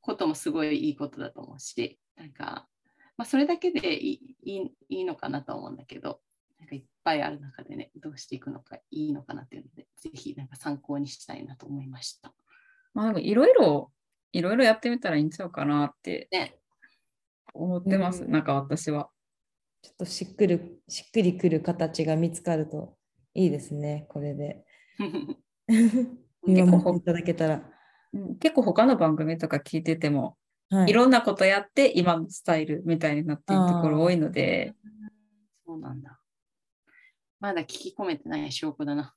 [0.00, 2.66] こともすごいいいことだと思うし、なんか、
[3.16, 6.20] まあ、それだけでいいいいいいのかなと思うんだけど、
[6.58, 12.32] なんかいっぱいある中でね、どうしていくのかいいのかなっていうので、ぜひなんか参考にしたいなと思いました。
[12.94, 13.92] まあでもいろいろ、
[14.32, 16.56] いろいろやってみたらいいんちゃうかなってね。
[17.52, 18.24] 思ってます。
[18.24, 19.10] うんなんか私は。
[19.82, 22.96] ちょっとしっくり、しっくりくる形が見つかると
[23.32, 24.64] いいですね、これで。
[26.46, 27.54] 見守っていただけたら。
[27.56, 27.70] うん
[28.40, 30.36] 結構他の番組とか聞いてても、
[30.68, 34.74] はいいろんなことやって今のスタイルみたいになっているところ多いので、
[35.64, 36.18] そうなんだ。
[37.38, 39.14] まだ聞き込めてない証拠だな。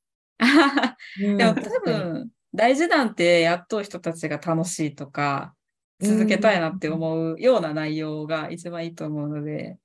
[1.21, 5.55] うんでも多分大事なんてやっとう人たちが楽しいとか
[5.99, 9.77] 続けたいなって思うような内容が一番いいと思うので、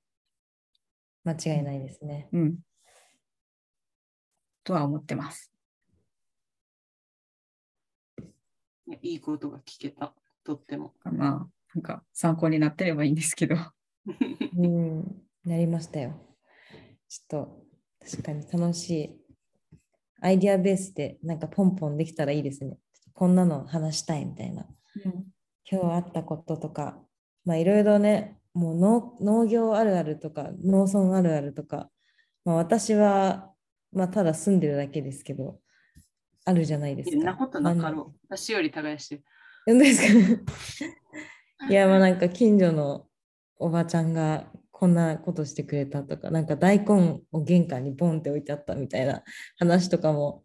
[1.25, 2.29] 間違いないですね。
[2.33, 2.59] うん。
[4.65, 5.51] とは思ってます。
[8.89, 10.15] いやいいことが聞けた。
[10.45, 10.95] とっても。
[11.05, 11.13] まあ、
[11.75, 13.57] なんか参考になってればいいんですけど。
[14.57, 16.15] うん、なりましたよ。
[17.07, 17.67] ちょっと
[18.01, 19.21] 確かに楽しい。
[20.23, 22.79] アイディアベースでなんかポンポンできたらいいですね。
[23.13, 24.67] こんなの話したいみたいな。
[25.71, 26.99] 今日あったこととか、
[27.45, 31.91] まあいろいろね、もう農農業あるあるとか農村あるあるとか、
[32.47, 33.53] まあ私は、
[33.93, 35.61] まあただ住んでるだけですけど、
[36.49, 37.17] あるじゃないですか。
[37.17, 38.19] そんなことなかろう。
[38.27, 39.23] 私より耕して
[39.67, 39.79] る。
[39.79, 43.05] ですかいや、まあなんか近所の
[43.59, 49.23] おばちゃんがこんなことしてくれたとか、なんか大根を玄関にボンって置いてあったみたいな
[49.59, 50.43] 話とかも、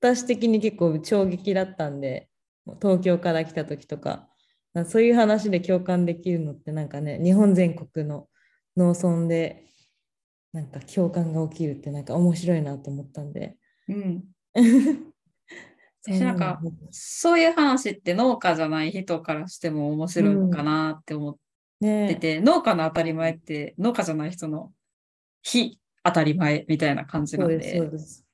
[0.00, 2.28] 私的に結構衝撃だったんで、
[2.82, 4.28] 東京から来た時とか、
[4.86, 8.26] そういう話で共感できるのってなんかね、日本全国の
[8.76, 9.64] 農村で
[10.52, 13.56] なんか共感が起きるってなんか面白いなと思ったんで。
[13.88, 14.24] うん。
[16.00, 21.40] そんなんかそういう話って農家じゃない人からしても面白いのかなって思って
[21.80, 24.72] ねて、農家の当たり前って農家じゃない人の
[25.42, 27.54] 非当たり前みたいな感じなんで。
[27.54, 28.26] そうです、そうです。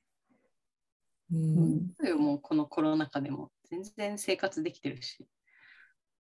[1.31, 5.27] ううんんそうよもうこのコロナ禍でも全然生活できてるし。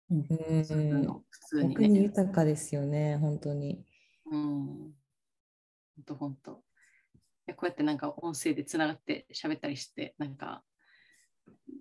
[0.09, 1.99] うん普通の普通に逆にね。
[2.01, 3.85] 豊かですよね、本当に。
[4.25, 4.93] うん。
[5.95, 6.51] ほんとほんと。
[6.51, 6.59] いや
[7.51, 10.63] こうやってなんか音声でつながって喋ったりして、なんか、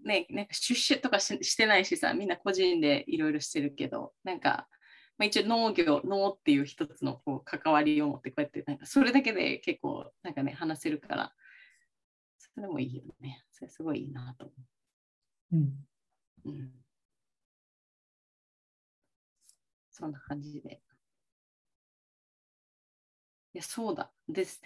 [0.04, 4.68] ね、なんか出社とかししてないしさ、みんな個人でいろいろしてるけど、なんか、
[5.18, 11.32] まあ、一応農業、農っていう一つのこう関わりを持って、こうやってなんかそれだけで結構なんかね、話せるから、
[12.38, 13.44] それもいいよね。
[13.52, 14.54] それすごいいいなと思
[15.52, 15.56] う。
[15.56, 15.86] うん
[16.44, 16.72] うん。
[19.90, 20.80] そんな感じで。
[23.54, 24.10] いや、そうだ。
[24.28, 24.60] です。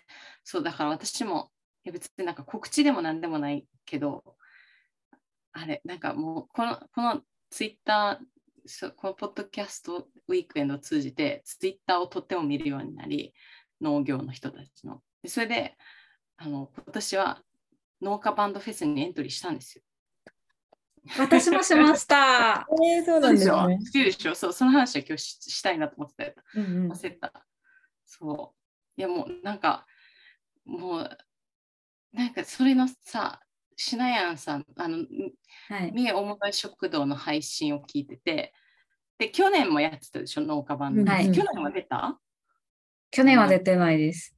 [0.44, 1.50] そう、だから私も、
[1.84, 4.36] いや別になんか告知でもなんでもないけど、
[5.52, 8.26] あれ、なんかもう、この、このツイッター、
[8.68, 13.34] そうこのポッドキャストウィークエンドを通じて、ツイッターをとっても見るようになり、
[13.80, 15.02] 農業の人たちの。
[15.22, 15.76] でそれで、
[16.36, 17.42] あの今年は
[18.02, 19.82] 農家バンドフェスにエントリーしたんですよ。
[21.18, 22.66] 私もしました。
[22.84, 23.52] えー、そうなんですね。
[23.52, 26.42] 好きでしょそう、その話は今日ししたいなと思ってた。
[26.54, 27.46] うんうん忘れた。
[28.04, 28.65] そう。
[28.96, 29.86] いやもうなんか、
[30.64, 31.18] もう、
[32.12, 33.40] なんかそれのさ、
[33.76, 35.04] しなやんさん、あの、
[35.68, 35.92] はい。
[35.92, 38.54] 三重おもが食堂の配信を聞いてて、
[39.18, 41.04] で、去年もやってたでしょ、農家版の。
[41.10, 42.18] はい去年も出た？
[43.10, 44.36] 去年は出てないです。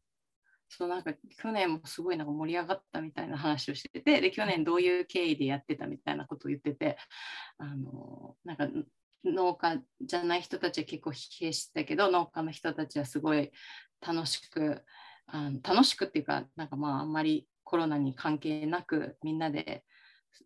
[0.69, 6.99] そうなんか去年もすごいなんか盛り上がったみたいな話をしててで去年どういう経緯でやってたみたいなことを言ってて
[7.57, 8.69] あのなんか
[9.25, 13.51] 農家じゃない人たちは結構疲弊してたけど農家の人たちはすごい
[14.07, 14.83] 楽しく
[15.27, 19.85] あの楽しくっていうかなんかまああんまりコロナに関係なくみんなで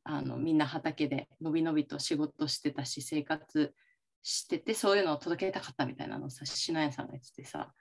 [0.04, 3.74] あのみんな畑でのびのびと仕事してたし生活
[4.22, 7.72] しててそういうのを届けたかったみたいなのをさしなやさんが言っててさ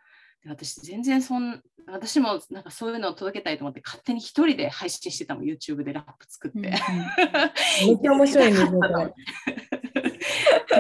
[0.44, 6.58] で私全然そん私もなんかそういうのを届けたいと思って勝手に一人で配信してたもん YouTube でラップ作って。
[6.58, 6.72] うんうん
[7.88, 8.92] めっちゃ面白いんですよ、これ。
[8.92, 9.10] や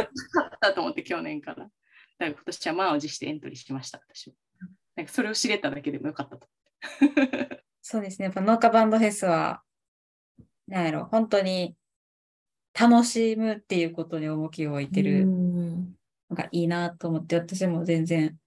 [0.02, 0.10] っ
[0.62, 1.58] たと思って去年から。
[1.58, 1.72] だか
[2.20, 4.36] ら今年は満を持してエントリーしました、私は。
[4.96, 6.48] なんかそれを知れただけでもよかったと。
[7.82, 8.26] そうですね。
[8.26, 9.64] やっぱ農家バンドフェスは、
[10.68, 11.76] なんやろ、本当に
[12.80, 15.96] 楽しむっていうことに重きを置いてうるん
[16.30, 18.38] のがいいなと思って、私も全然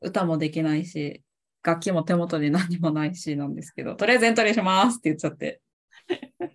[0.00, 1.22] 歌もできないし、
[1.62, 5.60] 楽器も手元に何もないしなんですけど、とりあえずエントリーしますって言っちゃって、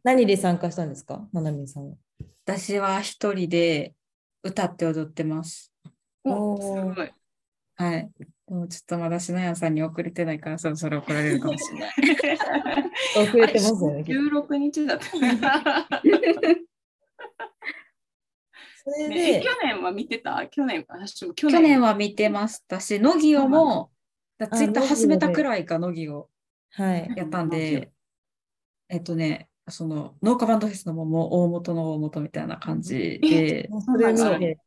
[0.04, 1.96] 何で参加したんですか、ななみさんは。
[2.46, 3.94] 私は一人で
[4.44, 5.72] 歌って踊ってます。
[6.24, 7.12] おすーごい。
[7.76, 8.10] はい。
[8.52, 11.94] でもちょっとまだしなやさんに遅れてないから、そろそろ怒られるかもしれない。
[13.24, 14.04] 遅れてますよね。
[14.04, 15.40] 結構16日だったね。
[18.84, 20.46] それで、去年は見てた？
[20.48, 23.90] 去年、私も去去年は見てましたし、ノギオも、
[24.38, 26.30] あツイッター始めたでくらいか、ノギオ
[26.72, 27.10] はい。
[27.16, 27.94] やったんで、
[28.90, 33.98] えっとね、その農家バンドフェスのももう大元の大元みたいな感じで、そ
[34.38, 34.58] れ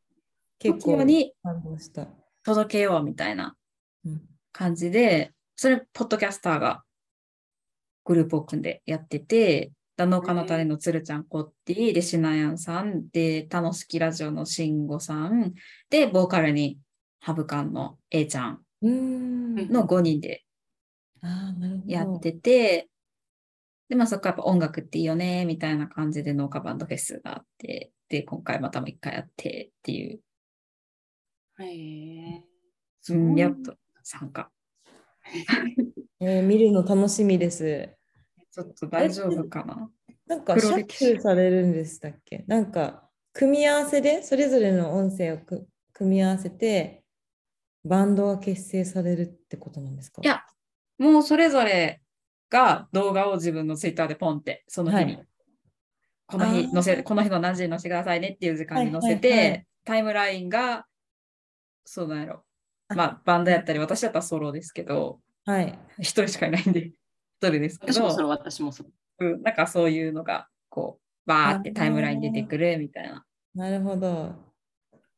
[0.58, 2.08] 結構時に感動した。
[2.44, 3.63] 届けようみたいなうん
[4.54, 6.84] 感じで、それ、ポッドキャスターが
[8.04, 15.54] グループを組んでやってて、だ農家の種のつるちゃんこってぃ、で、しなやんさん、で、楽しきラジオのしんごさん、
[15.90, 16.78] で、ボーカルに
[17.20, 18.60] ハブカンの A ちゃん。
[18.82, 20.44] の5人で。
[21.86, 22.88] やってて、
[23.88, 30.20] で、まあそこはやっぱ音楽っていいよね、みたいな感じで農家バンドフェスがあって、で、今回またもう一回やってっていう、
[31.60, 32.44] へえ
[33.10, 34.52] うん、やっと参加。
[36.20, 37.88] えー見るの楽しみです。
[38.52, 39.90] ちょっと大丈夫かな。
[40.26, 42.44] なんかシャッフルされるんでしたっけ？
[42.46, 47.02] なんか組み合わせでそれぞれの音声をく組み合わせて
[47.84, 50.22] バンドが結成されるってことなんですか？
[50.22, 50.44] いや、
[50.98, 52.00] もうそれぞれ
[52.50, 55.26] が動画を自分のツイッターでポンって、その日に、はい。
[56.26, 59.66] この日載せ、この日の何時に載せてくださいねっていう時間に載せて、はいはいはい。
[59.84, 60.86] タイムラインが、
[61.84, 62.44] そうなんやろ。
[62.94, 65.78] あ まあ、バンドやったり、私だったらソロですけど、はい。
[65.98, 66.94] 一人しかいないんで、一
[67.40, 68.88] 人ですけど、私もそれ、私もそれ。
[69.20, 73.24] うんなんかそういうのが、こう、バーってタイムライン出てくるみたいな。
[73.54, 74.34] なるほど。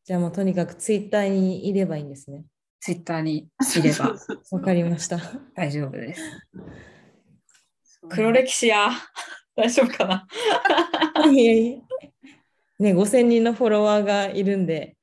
[0.05, 2.45] じゃあもうとにかくツイッターにいればいいんですね。
[2.81, 4.15] ツイッターにいれば
[4.53, 5.19] わかりました。
[5.55, 6.23] 大丈夫です。
[8.09, 8.91] 黒歴史や。
[9.57, 10.27] 大丈夫かな
[11.33, 11.83] いえいえ
[12.79, 14.96] ね、5000人のフォロワーがいるんで、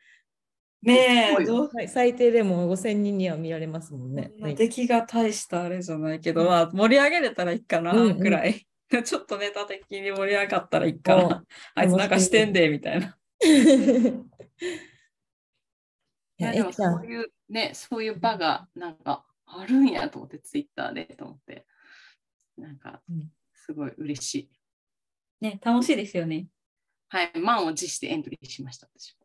[0.83, 4.31] ねえ、はい最低でも5000人には見られますもんね。
[4.39, 8.67] はい出来が大したあれじゃないけど、まあ、盛り上げれたらいいかな、うんうんくらい。
[9.03, 11.43] ちょっとネタ的に盛り上がったらいいかおな。
[11.75, 13.17] あいつなんかしてんで、みたいな。
[16.37, 21.65] いや、でもそういうね、そういう場がなんかあるんやと思って、ツイッターでと思って、
[22.57, 24.49] なんかうんすごい嬉しい。
[25.39, 26.47] ね、楽しいですよね。
[27.09, 29.15] はい、満を持してエントリーしました、私。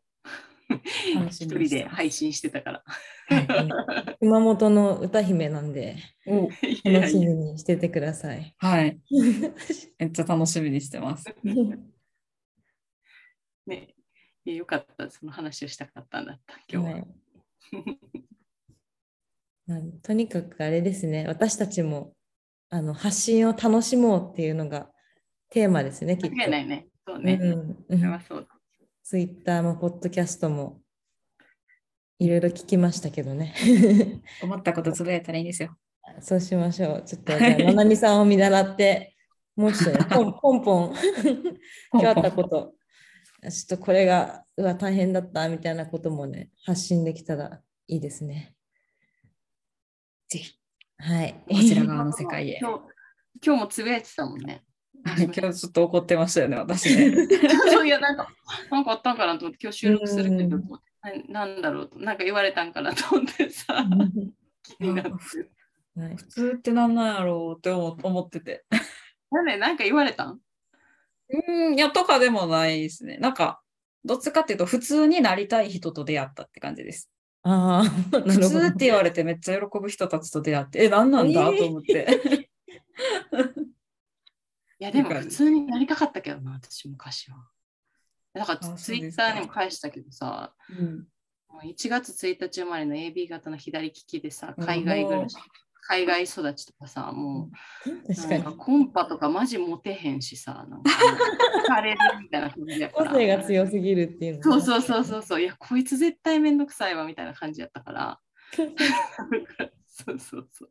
[1.29, 2.83] 一人で配信してたから。
[4.19, 8.55] 熊本の歌姫なんで、楽しみにしててください。
[8.57, 8.99] はい。
[9.97, 11.25] めっちゃ楽しみにしてます。
[13.65, 13.95] ね、
[14.45, 16.93] よかった、その話をしたかったんだった、今日は。
[16.93, 17.07] はい
[19.67, 22.15] まあとにかくあれですね、私たちも
[22.69, 24.89] あの発信を楽しもうっていうのが
[25.51, 26.35] テーマですね、きっと。
[26.35, 26.87] 間違いないね。
[27.07, 27.39] そうね。
[27.39, 28.58] うんそれはそうだ。
[29.09, 30.81] ツイッターもポッドキャストも
[32.19, 33.55] いろいろ聞きましたけどね。
[34.43, 35.75] 思ったことつぶやいたらいいんですよ。
[36.21, 37.03] そうしましょう。
[37.03, 39.15] ちょっと、じゃあ、ななみさんを見習って、
[39.55, 40.95] もうちょっとね、 ポンポンポン、
[41.93, 42.75] 今日あったこと、
[43.41, 48.55] ちょっとこれが、うわ、大変だったみたいなこともね、発信できたらいいですね。
[50.27, 50.53] ぜひ、
[50.99, 51.33] はい。
[51.49, 52.59] こちら側の世界へ。
[52.61, 52.83] 今日
[53.43, 54.63] 今日もつぶやいてたもんね。
[55.17, 57.27] 今日ちょっと怒ってましたよね、私ね。
[57.71, 58.27] そういや、なんか、
[58.69, 60.69] なんかあったんかなと思って、今日収録するけど、うん
[61.29, 63.85] ななんだろうと、なんか言われたんかなと思ってさ、
[64.63, 65.11] 気になって。
[65.11, 65.15] は
[66.09, 68.65] い普通ってなんなんやろうって思思ってて。
[69.31, 70.39] なんで、なんか言われたん？
[71.29, 73.17] うん、いや、とかでもないですね。
[73.17, 73.61] なんか、
[74.05, 77.09] どっちかっていうと、普通になりたい人と出会ったって感じです。
[77.43, 82.49] ああ、な普通って言われてめっちゃ喜ぶ人たちと出会って、え、なんなんだ、えーと思って。
[84.79, 87.37] いや、でも普通になりたかったけどな、私昔は。
[88.33, 91.07] だからあツイッターにも返したけどさ、うん
[91.51, 95.35] もう1月1日生まれの AB 型の左利きでさ、うん海外暮らし、
[95.89, 97.49] 海外育ちとかさ、も
[97.83, 98.63] う、確かになんか。
[98.63, 100.85] コンパとかマジモテへんしさ、なんかもう、
[101.63, 103.09] 惹かれるみたいな感じやから。
[103.09, 108.19] 個性が強すぎるっていうのそうそうそうそうそう、いや、こいつ絶対めんどくさいわみたいな感じやったから。
[109.87, 110.69] そうそうそう。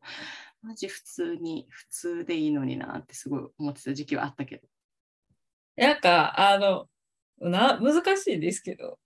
[0.62, 4.66] マジ普通に、普通でいいのになってすごい思ってた時期はあったけど。
[5.76, 6.88] なんか、あの、
[7.40, 8.98] な、難しいですけど、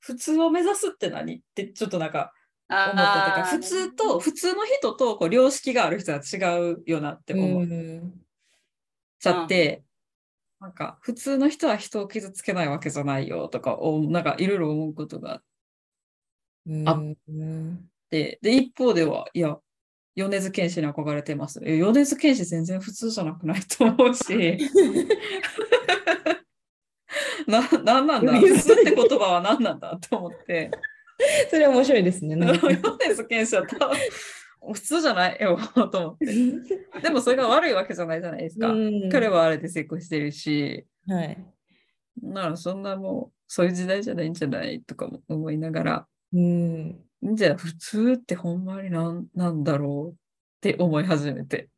[0.00, 2.32] 普通を目指すって何ってちょっとなんか
[2.68, 6.36] 思ったとか、普通と、普通の人とこう良識がある人は違
[6.72, 8.24] うよなって思っうん。
[9.20, 9.84] ちゃって、
[10.60, 15.42] なんか普通の人は人を傷つけないわけじゃないよとか、おなんかいろいろ思うことが
[16.86, 17.16] あっ
[18.10, 19.58] て、で、一方では、いや、
[20.14, 21.60] 米津玄師に憧れてます。
[21.64, 24.58] え米津玄師全然普通じゃなくないと思うし、
[27.46, 28.38] な、なんなんだ？
[28.38, 30.70] 普通って言葉は何なんだと思って、
[31.50, 32.36] それは面白いですね。
[32.36, 33.96] 米津玄師は多分
[34.74, 35.40] 普通じゃない？
[35.40, 35.58] よ
[35.90, 37.00] と思って。
[37.00, 38.68] でもそれが悪いわけじゃないじゃないですか。
[38.68, 41.38] うん彼はあれで成功してるし、はい。
[42.22, 44.82] ならそんなもうそういう時代じゃないんじゃない？
[44.82, 47.00] とかも思いながら、うん。
[47.22, 50.16] じゃあ普通ってほんまになんなんだろうっ
[50.60, 51.68] て思い始めて。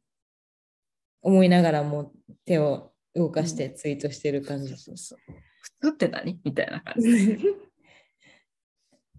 [1.25, 2.13] 思いながらも
[2.45, 4.77] 手を動かしてツイートしてる感じ。
[4.77, 5.19] そうそう
[5.81, 7.39] 普通って何みたいな感じ。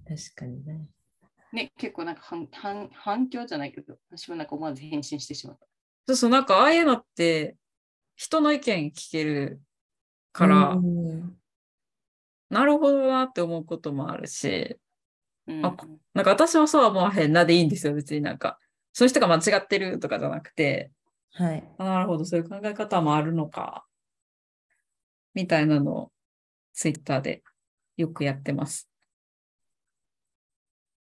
[0.07, 0.87] 確かにね。
[1.51, 5.65] ね、結構なんか反反反響じゃないけど、私もなんか思わず返信してしまった。
[6.07, 7.55] そうそう、なんかああいうのって
[8.15, 9.61] 人の意見聞ける
[10.31, 11.37] から、うん
[12.51, 14.77] なるほどなって思うこともあるし、
[15.47, 15.75] うんあ
[16.13, 18.59] なんか私はそうは思わへんなでいいんですよ、別になんか。
[18.93, 20.91] そういう人が間違ってるとかじゃなくて、
[21.33, 21.63] はい。
[21.77, 23.85] あなるほど、そういう考え方もあるのか。
[25.33, 26.11] みたいなのを
[26.73, 27.43] ツイッターで
[27.97, 28.89] よくやってます。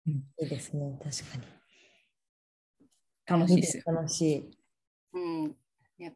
[0.07, 0.12] い
[0.47, 0.99] いですね。
[1.03, 1.61] 確かに。
[3.26, 3.82] 楽しいですよ。
[3.86, 4.51] 楽しい。
[5.12, 5.18] う
[5.49, 5.57] ん。
[5.99, 6.12] いや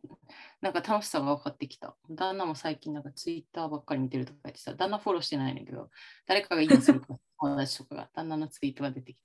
[0.65, 1.95] なんか楽しさが分かってきた。
[2.09, 5.91] 旦那も最近なんかツイッターばっかり見てるとか言ってさ、旦那フォローしてないんだけど、
[6.27, 9.23] 誰かがいいねするから、友達とかが旦那のツイートが出てきて。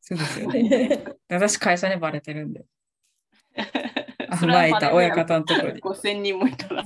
[0.00, 1.04] そうですよね。
[1.30, 2.64] 私会社にバレてるんで。
[4.44, 5.80] 前いた親方のところに。
[5.82, 6.82] 5000人もいたら。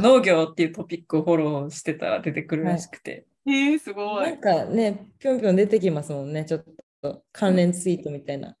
[0.00, 3.24] 農業っていうトピックをフォローしてたら出てくるらしくて。
[3.46, 4.20] えー、すご。
[4.20, 6.44] ないんかね、ぴょんぴょん出てきますもんね。
[6.44, 6.64] ちょっ
[7.00, 8.56] と関連ツイートみたいな。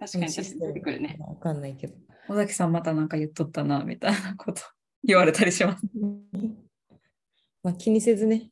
[0.00, 1.16] 確かに確かに出てくるね。
[1.20, 1.94] わかんないけど。
[2.30, 4.62] 尾崎さんまたなんか言っとったな、みたいなこと
[5.04, 5.86] 言われたりします。
[7.62, 8.50] まあ気にせずね。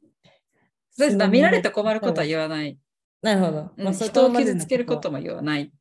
[0.91, 1.17] そうです。
[1.17, 2.79] だから見られて困ることは言わない。
[3.23, 3.73] なるほど。
[3.77, 5.73] うんまあそ人を傷つけることも言わない。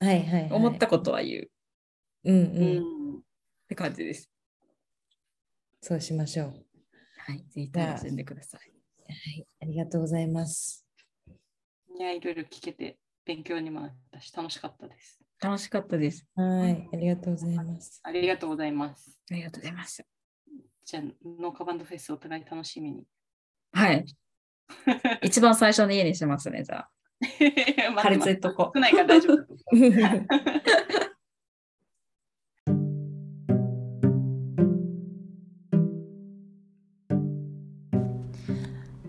[0.00, 0.52] はいはい、はい。
[0.52, 1.50] 思ったことは言う
[2.24, 3.14] うんううん。
[3.14, 3.18] ん。
[3.18, 3.20] っ
[3.68, 4.30] て感じです。
[5.80, 6.66] そうしましょう。
[7.16, 7.38] はい。
[7.48, 8.60] ぜひ楽しんでください。
[9.06, 9.46] はい。
[9.62, 10.86] ありがとうございます。
[11.98, 12.98] いや、いろいろ聞けて
[13.28, 15.20] 勉強にもなったし、楽しかったです。
[15.38, 16.26] 楽しかったです。
[16.34, 16.88] はい。
[16.94, 18.00] ありがとうございます。
[18.02, 19.18] ありがとうございます。
[19.30, 20.04] ありがとうございました。
[20.86, 21.02] じゃあ、
[21.38, 23.04] 農家バンドフェスお互い楽しみに。
[23.72, 24.06] はい。
[25.20, 26.90] 一番最初に家にしますね、じゃあ。
[28.00, 29.46] 貼り付いとこ少ないから大丈夫。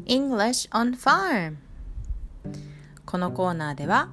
[0.05, 1.68] English on Farm
[3.09, 4.09] このコーナーでは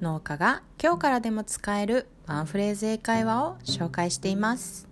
[0.00, 4.88] 農家が今日からでも使えるワンフレーズ英会話を紹介しています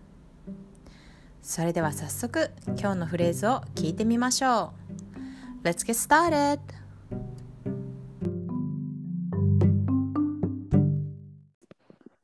[1.42, 4.72] それでは早速今日のフレーズを聞いてみましょ
[5.64, 6.60] う Let's get started!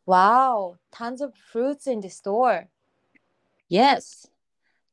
[0.07, 2.69] Wow, tons of fruits in the store.
[3.69, 4.31] Yes,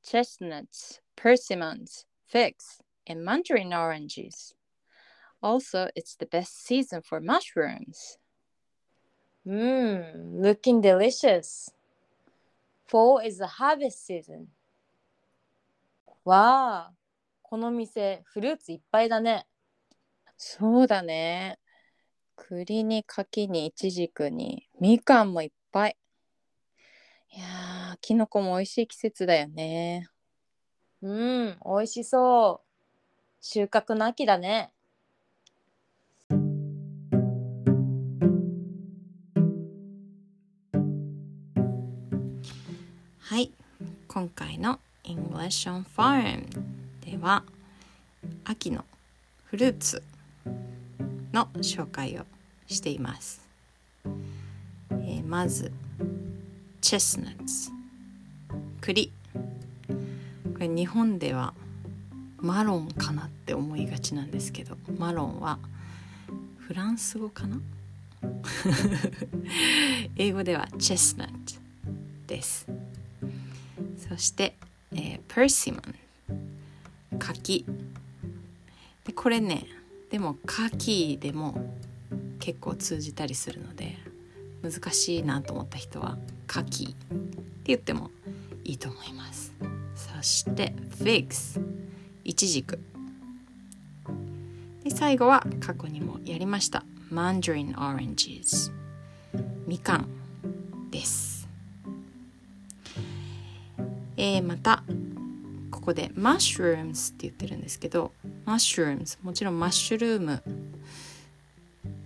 [0.03, 4.55] chestnuts, persimmons, figs, and mandarin oranges.
[5.41, 8.17] Also, it's the best season for mushrooms.
[9.45, 11.71] Mmm, looking delicious.
[12.85, 14.47] Fall is the harvest season.
[16.23, 16.93] わあ、
[17.41, 19.47] この店フルーツいっぱいだね。
[20.37, 21.57] そうだね。
[22.35, 25.97] 栗に柿にイチジクにみかんもいっぱい。
[27.33, 30.07] いやー、きのこも美味しい季節だよね。
[31.01, 32.67] うん、美味しそう。
[33.41, 34.71] 収穫の秋だね。
[44.14, 46.43] 今回の English on Farm
[46.99, 47.45] では
[48.43, 48.84] 秋の
[49.45, 50.03] フルーツ
[51.32, 52.24] の紹介を
[52.68, 53.39] しています。
[54.03, 55.72] えーまず
[56.82, 57.72] Chestnuts
[58.82, 59.14] 栗
[60.55, 61.53] これ日本では
[62.36, 65.57] マロンかなって思いがちなんですけどマロンは
[66.57, 67.62] フランス語かな？
[70.18, 71.30] 英語では Chestnut
[72.28, 72.80] です。
[74.12, 74.57] そして、
[74.91, 75.95] えー、persimmon
[77.18, 77.66] 柿。
[79.05, 79.66] でこれね
[80.09, 81.74] でも柿でも
[82.39, 83.97] 結構通じたりするので
[84.62, 86.93] 難しいなと思った人は柿って
[87.68, 88.12] 言っても
[88.66, 89.53] いいと思います。
[89.95, 91.62] そして figs
[92.26, 92.80] いちじく
[94.84, 96.84] で最後は過去にもやりました。
[97.14, 98.74] Mandarin oranges
[99.66, 100.09] みかん
[100.91, 101.30] です。
[104.18, 104.84] えーまた
[105.72, 108.12] ここで mushrooms って言ってるんですけど
[108.45, 110.43] mushrooms もちろんマッシュルーム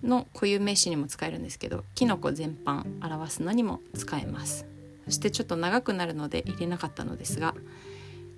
[0.03, 4.65] の固有名詞にも使えるんですけどキノコ全般表すのにも使えます。
[5.05, 7.53] そしてちょっと長くなるので入れなかったのですが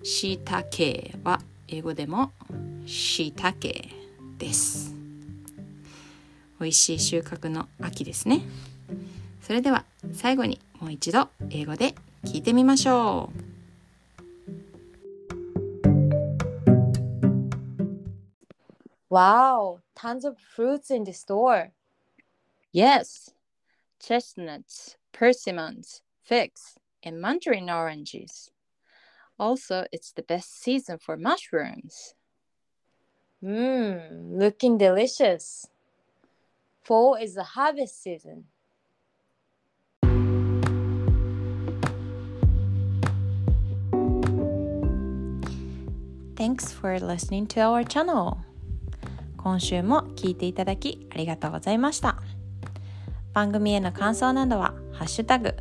[0.04, 2.32] しいたけは英語でも
[2.86, 3.90] しいたけ
[4.38, 4.94] です。
[6.60, 8.42] 美味しい収穫の秋ですね。
[9.42, 13.57] それでは最後にもう一度英語で聞いてみましょう。
[19.10, 21.72] Wow, tons of fruits in the store.
[22.74, 23.30] Yes,
[24.02, 28.52] chestnuts, persimmons, figs, and mandarin oranges.
[29.40, 32.16] Also, it's the best season for mushrooms.
[33.42, 35.68] Mmm, looking delicious.
[36.84, 38.46] Fall is the harvest season.
[46.36, 48.47] Thanks for listening to our channel.
[49.48, 52.18] 今週も聞いていただきありがとうございました。
[53.32, 55.56] 番組への感想などは、ハッシュタグ、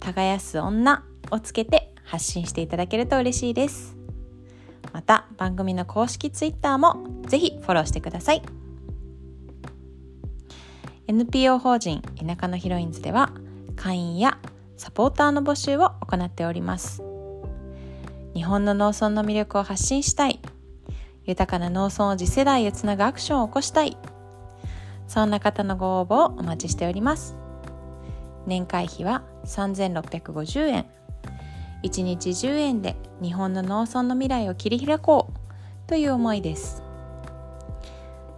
[0.00, 3.98] 耕す女をつけて発信していただけると嬉しいです。
[4.94, 8.42] また、番組の公式 Twitter もぜひフォローしてください。
[11.06, 13.30] NPO 法人田舎のヒロインズでは、
[13.76, 14.38] 会員や
[14.78, 17.02] サポーターの募集を行っております。
[18.32, 20.40] 日本の農村の魅力を発信したい
[21.28, 23.98] 豊かな農村を次世代へつなぐアクションを起こしたい。
[25.06, 27.36] そんな方のご応募をお待ちしております。
[28.46, 30.86] 年会費は3650円。
[31.84, 36.82] 1日10円で日本の農村の未来を切り開こうという思いです。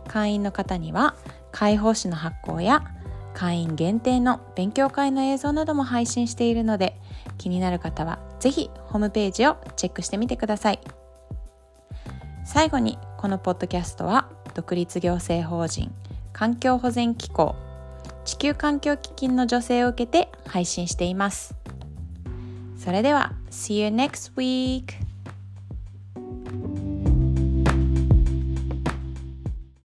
[0.08, 1.14] 会員の方には
[1.52, 2.82] 会報誌の発行や
[3.34, 7.00] 会員限定の勉強会の映像なども配信しているので
[7.38, 10.99] 気になる方はぜひホームページをチェックしてみてください。
[12.52, 15.94] 最後にこのポッドキャストは独立行政法人
[16.32, 17.54] 環境保全機構
[18.24, 21.54] 地球環境基金の助成を受けて配信しています
[22.76, 25.09] それでは See you next week!